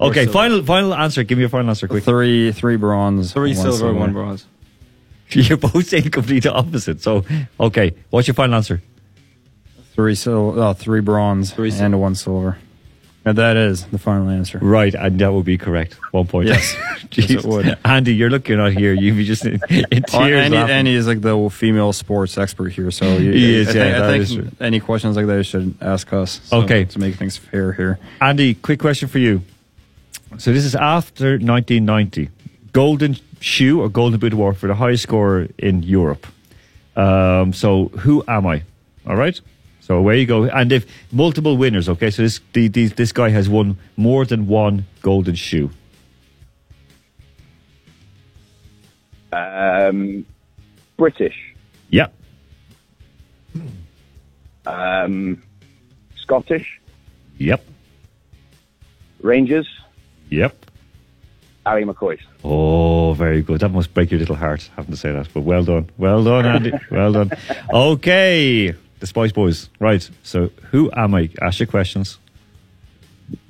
[0.00, 0.32] Okay, silver.
[0.32, 1.22] final final answer.
[1.24, 2.04] Give me a final answer quick.
[2.04, 3.32] Three three bronze.
[3.32, 4.46] Three one silver, one bronze.
[5.30, 7.02] You're both saying complete opposite.
[7.02, 7.24] So,
[7.58, 8.82] okay, what's your final answer?
[9.94, 12.58] Three sil- uh, three bronze Three sil- and one silver.
[13.24, 14.58] And that is the final answer.
[14.62, 15.94] Right, and that would be correct.
[16.12, 16.48] One point.
[16.48, 16.74] Yes.
[17.12, 17.76] Yes, it would.
[17.84, 18.92] Andy, you're lucky you're not here.
[18.94, 20.14] You'd be just in, in tears.
[20.14, 20.56] Oh, Andy.
[20.56, 23.96] Andy is like the female sports expert here, so you, He is, I, yeah, think-
[23.96, 24.48] I that think is true.
[24.60, 26.40] any questions like that you should ask us.
[26.44, 26.84] so- Okay.
[26.84, 27.98] to make things fair here.
[28.20, 29.42] Andy, quick question for you.
[30.38, 32.30] So this is after 1990.
[32.72, 36.28] Golden shoe or golden boot award for the highest scorer in Europe.
[36.94, 38.62] Um, so who am I?
[39.04, 39.40] All right.
[39.90, 40.44] So away you go.
[40.44, 42.10] And if multiple winners, okay.
[42.12, 45.70] So this the, the, this guy has won more than one golden shoe.
[49.32, 50.24] um,
[50.96, 51.34] British,
[51.88, 52.14] Yep.
[54.64, 55.42] um,
[56.22, 56.80] Scottish,
[57.38, 57.64] Yep.
[59.22, 59.66] Rangers,
[60.28, 60.66] Yep.
[61.66, 62.20] Ally McCoist.
[62.44, 63.58] Oh, very good.
[63.60, 65.28] That must break your little heart having to say that.
[65.34, 65.90] But well done.
[65.98, 66.72] Well done, Andy.
[66.92, 67.32] well done.
[67.72, 68.76] Okay.
[69.00, 69.68] The Spice Boys.
[69.78, 70.08] Right.
[70.22, 71.30] So who am I?
[71.42, 72.18] Ask your questions.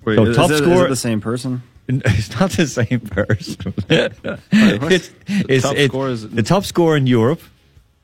[0.04, 1.62] Wait, So is, top it- is score- it the same person?
[1.92, 3.74] It's not the same person.
[3.88, 4.92] what?
[4.92, 7.40] it's, it's, top it- score is- the top scorer in Europe,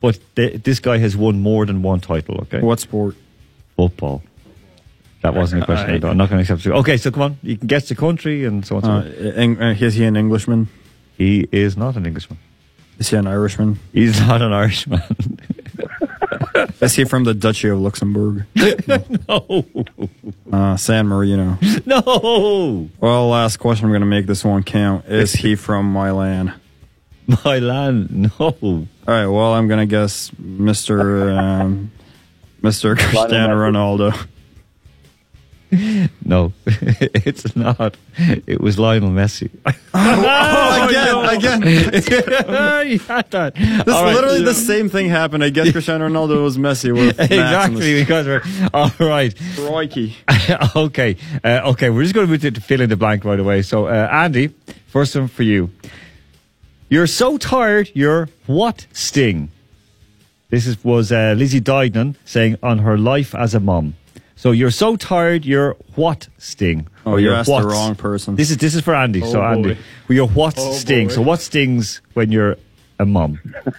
[0.00, 2.40] but th- this guy has won more than one title.
[2.42, 3.14] Okay, What sport?
[3.76, 4.22] football?
[5.22, 5.86] That wasn't a question.
[5.86, 6.04] Alright.
[6.04, 6.72] I'm not going to accept it.
[6.78, 8.84] Okay, so come on, you can guess the country and so on.
[8.84, 9.70] Uh, and so on.
[9.70, 10.68] Uh, is he an Englishman?
[11.16, 12.38] He is not an Englishman.
[12.98, 13.78] Is he an Irishman?
[13.92, 15.02] He's not an Irishman.
[16.80, 18.44] Is he from the Duchy of Luxembourg?
[19.28, 19.64] no,
[20.52, 21.58] Uh, San Marino.
[21.86, 23.86] no, Well, last question.
[23.86, 25.06] I'm going to make this one count.
[25.06, 26.52] Is he from Milan?
[27.44, 28.30] Milan?
[28.38, 28.46] no.
[28.48, 29.26] All right.
[29.26, 31.36] Well, I'm going to guess Mr.
[31.36, 31.90] Um,
[32.62, 32.96] Mr.
[32.98, 34.26] Cristiano Ronaldo.
[36.24, 37.96] No, it's not.
[38.18, 39.50] It was Lionel Messi.
[39.94, 42.90] Oh, again, again.
[42.90, 43.54] you had that.
[43.54, 44.14] This All right.
[44.14, 45.44] literally the same thing happened.
[45.44, 48.42] I guess Cristiano Ronaldo was Messi with exactly because we're
[48.74, 49.34] all right.
[49.54, 50.16] Crikey.
[50.76, 51.90] okay, uh, okay.
[51.90, 53.62] We're just going to move to fill in the blank right away.
[53.62, 54.52] So, uh, Andy,
[54.96, 55.70] First one for you.
[56.88, 59.50] You're so tired, you're what sting?
[60.48, 63.94] This is, was uh, Lizzie Deignan saying on her life as a mom.
[64.38, 66.88] So you're so tired, you're what sting?
[67.06, 68.36] Oh, Or you you're asked the wrong person.
[68.36, 69.22] This is this is for Andy.
[69.22, 69.80] Oh, so Andy, boy.
[70.08, 71.08] well, your what Oh, sting?
[71.08, 71.14] boy.
[71.14, 72.56] So what stings when you're
[72.98, 73.40] a mum?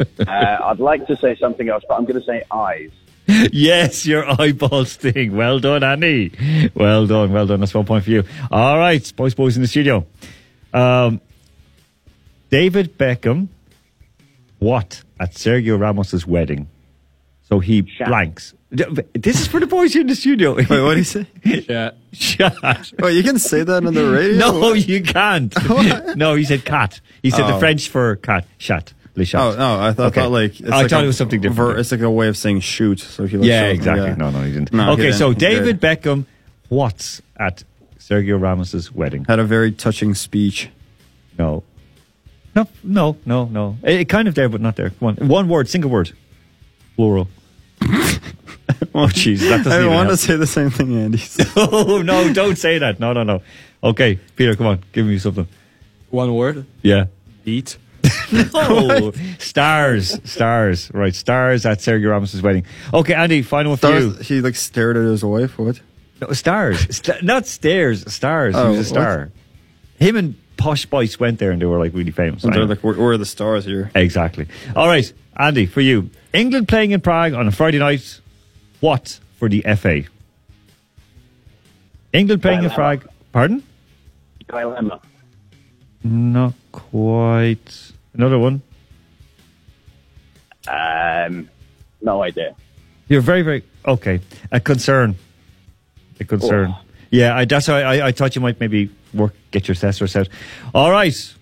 [0.00, 2.90] uh, I'd like to say something else, but I'm going to say eyes.
[3.26, 5.34] yes, your eyeball sting.
[5.34, 6.70] Well done, Andy.
[6.74, 7.60] Well done, well done.
[7.60, 8.24] That's one point for you.
[8.50, 10.06] All right, boys, boys in the studio.
[10.74, 11.22] Um,
[12.50, 13.48] David Beckham,
[14.58, 16.68] what at Sergio Ramos's wedding?
[17.48, 18.52] So he blanks.
[19.12, 20.54] This is for the boys here in the studio.
[20.54, 21.26] Wait, what did he say?
[21.66, 21.96] Shut.
[22.12, 22.92] Shut.
[23.02, 24.36] Oh, you can say that on the radio?
[24.38, 25.54] No, you can't.
[26.16, 27.00] no, he said cat.
[27.22, 27.58] He said the Oh.
[27.60, 28.46] French for cat.
[28.58, 28.92] Chat.
[29.16, 29.40] Le chat.
[29.40, 30.22] Oh no, I thought, Okay.
[30.22, 31.74] thought like it's I like thought a it was something different.
[31.74, 32.98] ver- it's like a way of saying shoot.
[32.98, 34.06] So he looks yeah, so- exactly.
[34.08, 34.14] yeah.
[34.16, 34.72] No, no, he didn't.
[34.72, 35.18] No, he okay, didn't.
[35.18, 36.02] so David did.
[36.02, 36.24] Beckham,
[36.68, 37.62] what's at
[38.00, 39.24] Sergio Ramos's wedding?
[39.26, 40.68] had a very touching speech.
[41.38, 41.62] No.
[42.56, 43.76] No, no, no, no.
[43.84, 44.90] It, it kind of there, but not there.
[44.90, 45.28] Come on.
[45.28, 46.10] One word, single word.
[46.96, 47.28] Plural.
[48.94, 49.40] oh, jeez.
[49.40, 51.22] That doesn't I even want to say the same thing, Andy.
[51.56, 53.00] oh, no, don't say that.
[53.00, 53.42] No, no, no.
[53.82, 54.82] Okay, Peter, come on.
[54.92, 55.46] Give me something.
[56.10, 56.66] One word.
[56.82, 57.06] Yeah.
[57.44, 57.76] Beat.
[58.32, 59.12] no.
[59.38, 60.20] stars.
[60.30, 60.90] Stars.
[60.92, 61.14] Right.
[61.14, 62.66] Stars at Sergio Ramos's wedding.
[62.92, 64.10] Okay, Andy, final one for you.
[64.12, 65.58] He like stared at his wife.
[65.58, 65.80] What?
[66.20, 66.96] No, stars.
[66.96, 68.10] St- not stairs.
[68.12, 68.54] Stars.
[68.56, 69.04] Oh, he was a oh, what?
[69.04, 69.32] star.
[69.98, 72.44] Him and Posh Spice went there and they were like really famous.
[72.44, 72.76] And they're Anyway.
[72.76, 73.90] like, where, where are the stars here?
[73.94, 74.46] Exactly.
[74.76, 76.10] All right, Andy, for you.
[76.32, 78.20] England playing in Prague on a Friday night.
[78.84, 80.02] What for the FA?
[82.12, 82.74] England playing in Dilemma.
[82.74, 83.08] Prague.
[83.32, 83.62] Pardon?
[84.46, 85.00] Dilemma.
[86.02, 87.92] Not quite.
[88.12, 88.60] Another one.
[90.68, 91.48] Um,
[92.02, 92.54] no idea.
[93.08, 94.20] You're very, very okay.
[94.52, 95.16] A concern.
[96.20, 96.74] A concern.
[96.76, 96.80] Oh.
[97.10, 100.28] Yeah, I, that's why I, I thought you might maybe work get your thesaurus out.
[100.74, 101.34] All right,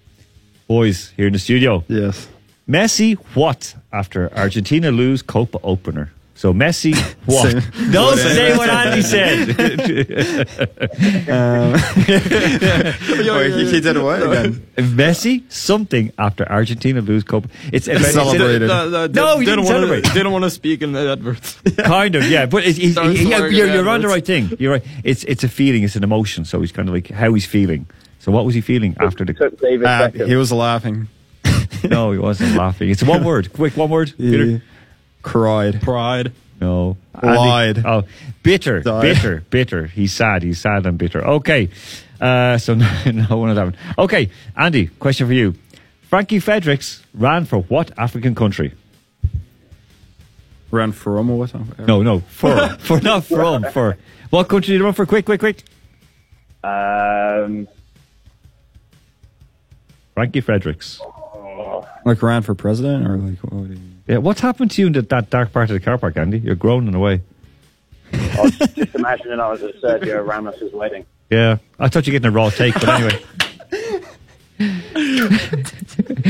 [0.69, 1.83] boys here in the studio.
[1.89, 2.29] Yes.
[2.69, 6.13] Messi, what after Argentina lose Copa opener?
[6.43, 6.93] So Messi,
[7.25, 7.53] what?
[7.53, 7.93] Same.
[7.93, 8.35] Don't Whatever.
[8.35, 9.49] say what Andy said.
[11.33, 11.73] Um,
[12.09, 14.55] Wait, he, he did what again?
[14.77, 17.49] Messi, something after Argentina lose Copa.
[17.73, 18.67] It's, it's Celebrated.
[18.67, 20.05] No, no, No, he didn't wanna, celebrate.
[20.13, 21.59] Didn't want to speak in the advert.
[21.85, 22.47] kind of, yeah.
[22.47, 24.51] But it's, he's, Don't he- swear you're, you're on the right thing.
[24.59, 24.85] You're right.
[25.05, 25.85] It's it's a feeling.
[25.85, 26.45] It's an emotion.
[26.45, 27.87] So he's kind of like how he's feeling.
[28.19, 29.33] So what was he feeling after the?
[29.33, 31.07] Took David Uh, he was laughing.
[31.85, 32.91] No, he wasn't laughing.
[32.91, 33.53] It's one word.
[33.53, 34.13] Quick, one word.
[34.19, 34.61] Peter.
[35.23, 35.81] He cried.
[35.83, 36.33] Pride.
[36.61, 36.97] No.
[37.23, 37.79] Lied.
[37.79, 38.05] Andy- Oh,
[38.43, 39.03] bitter, Died.
[39.03, 39.87] bitter, bitter.
[39.87, 40.43] He's sad.
[40.43, 41.25] He's sad and bitter.
[41.27, 41.69] Okay.
[42.21, 43.77] Uh, so no, no one of that one.
[43.99, 45.55] Okay, Andy, question for you.
[46.09, 48.73] Frankie Fredericks ran for what African country?
[50.71, 51.55] Ran from or what?
[51.87, 53.97] No, no, for, for not from, for.
[54.31, 55.05] What country did he run for?
[55.05, 55.63] Quick, quick, quick.
[56.65, 57.67] Um,
[60.15, 61.01] Frankie Fredericks.
[62.05, 63.69] Like ran for president or like what?
[63.69, 63.81] do you-
[64.13, 66.39] Yeah, what's happened to you in the, that dark part of the car park, Andy?
[66.39, 67.23] You're groaning away.
[68.13, 71.07] I was just imagining I was at Sergio Ramos's wedding.
[71.31, 73.19] Yeah, I thought you were getting a raw take, but anyway.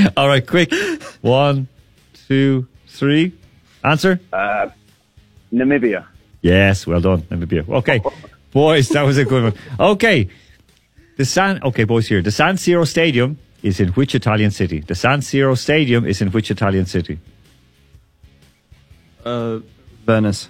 [0.16, 0.72] All right, quick.
[1.22, 1.66] One,
[2.28, 3.32] two, three.
[3.82, 4.20] Answer?
[4.32, 4.68] Uh,
[5.52, 6.06] Namibia.
[6.40, 7.68] Yes, well done, Namibia.
[7.68, 8.00] Okay,
[8.52, 9.54] boys, that was a good one.
[9.94, 10.28] Okay,
[11.16, 11.60] the San.
[11.64, 14.78] Okay, boys, here the San Siro Stadium is in which Italian city?
[14.78, 17.18] The San Siro Stadium is in which Italian city?
[19.24, 19.60] Uh,
[20.04, 20.48] Venice.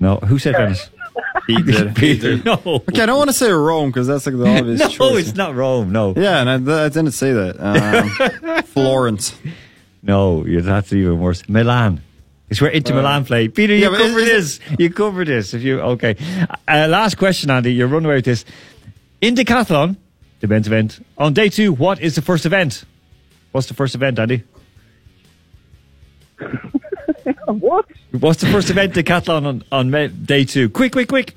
[0.00, 0.90] No, who said Venice?
[1.48, 1.96] He did.
[1.96, 2.36] Peter.
[2.44, 2.60] No.
[2.64, 5.28] Okay, I don't want to say Rome because that's like the obvious no, choice.
[5.28, 5.90] it's not Rome.
[5.92, 6.12] No.
[6.16, 7.56] Yeah, and I, I didn't say that.
[7.58, 9.34] Um, Florence.
[10.02, 11.48] No, that's even worse.
[11.48, 12.02] Milan.
[12.50, 13.48] It's where Inter Uh, Milan play.
[13.48, 14.78] Peter, you yeah, but covered is- this.
[14.78, 15.54] You covered this.
[15.54, 16.16] If you okay.
[16.68, 17.72] Uh, last question, Andy.
[17.72, 18.44] You're running away with this.
[19.20, 19.96] In decathlon,
[20.40, 21.72] the men's event on day two.
[21.72, 22.84] What is the first event?
[23.52, 24.44] What's the first event, Andy?
[27.46, 27.86] what?
[28.12, 30.68] What's the first event decathlon on on me- day two?
[30.70, 31.34] Quick, quick, quick.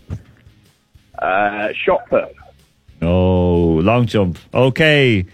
[1.18, 2.26] Uh, shot put.
[3.02, 4.38] No, long jump.
[4.54, 5.26] Okay.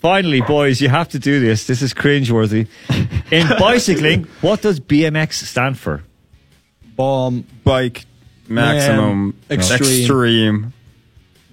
[0.00, 1.66] Finally, boys, you have to do this.
[1.66, 2.68] This is cringeworthy.
[3.32, 6.02] In bicycling, what does BMX stand for?
[6.94, 7.44] Bomb.
[7.64, 8.04] Bike
[8.48, 10.00] maximum Man, extreme.
[10.00, 10.72] extreme.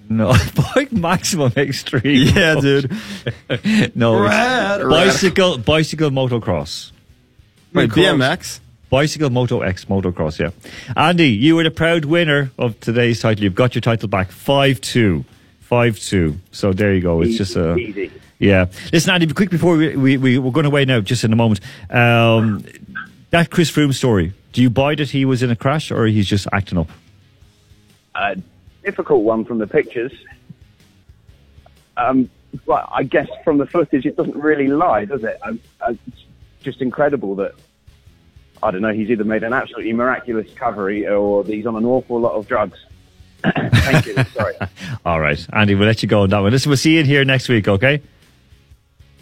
[0.08, 0.34] No,
[0.74, 2.28] bike maximum extreme.
[2.34, 2.90] Yeah, dude.
[3.96, 4.88] no, it's Rad, rad.
[4.90, 6.92] bicycle, bicycle motocross.
[7.74, 8.60] Wait, BMX?
[8.88, 10.50] Bicycle Moto X motocross, yeah.
[10.96, 13.42] Andy, you were the proud winner of today's title.
[13.42, 14.30] You've got your title back.
[14.30, 15.24] 5 2.
[15.60, 16.36] 5 2.
[16.52, 17.20] So there you go.
[17.20, 17.74] It's just a.
[17.76, 18.12] Easy.
[18.38, 18.66] Yeah.
[18.92, 21.60] Listen, Andy, quick before we, we, we, we're going away now, just in a moment.
[21.90, 22.64] Um,
[23.30, 26.28] that Chris Froome story, do you buy that he was in a crash or he's
[26.28, 26.88] just acting up?
[28.14, 28.36] Uh,
[28.84, 30.12] difficult one from the pictures.
[31.96, 32.30] Um,
[32.66, 35.40] but I guess from the footage, it doesn't really lie, does it?
[35.42, 35.54] Uh,
[36.06, 36.23] it's
[36.64, 37.52] just incredible that
[38.62, 38.92] I don't know.
[38.92, 42.78] He's either made an absolutely miraculous recovery or he's on an awful lot of drugs.
[43.44, 44.14] Thank you.
[44.34, 44.54] Sorry.
[45.04, 46.50] All right, Andy, we'll let you go on that one.
[46.50, 48.00] Listen, we'll see you in here next week, okay?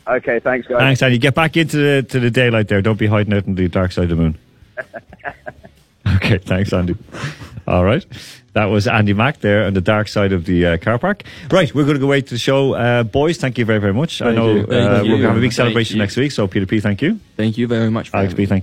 [0.06, 0.78] Okay, thanks, guys.
[0.78, 1.18] Thanks, Andy.
[1.18, 2.82] Get back into the to the daylight there.
[2.82, 4.38] Don't be hiding out in the dark side of the moon.
[6.16, 6.96] Okay, thanks, Andy.
[7.66, 8.04] All right.
[8.54, 11.22] That was Andy Mack there on the dark side of the uh, car park.
[11.50, 12.74] Right, we're going to go away to the show.
[12.74, 14.20] Uh, boys, thank you very, very much.
[14.20, 16.02] I know uh, we're going to have a big celebration Thank you.
[16.02, 17.18] next week, so Peter P, thank you.
[17.36, 18.10] Thank you very much.
[18.10, 18.60] For Alex P, thank you.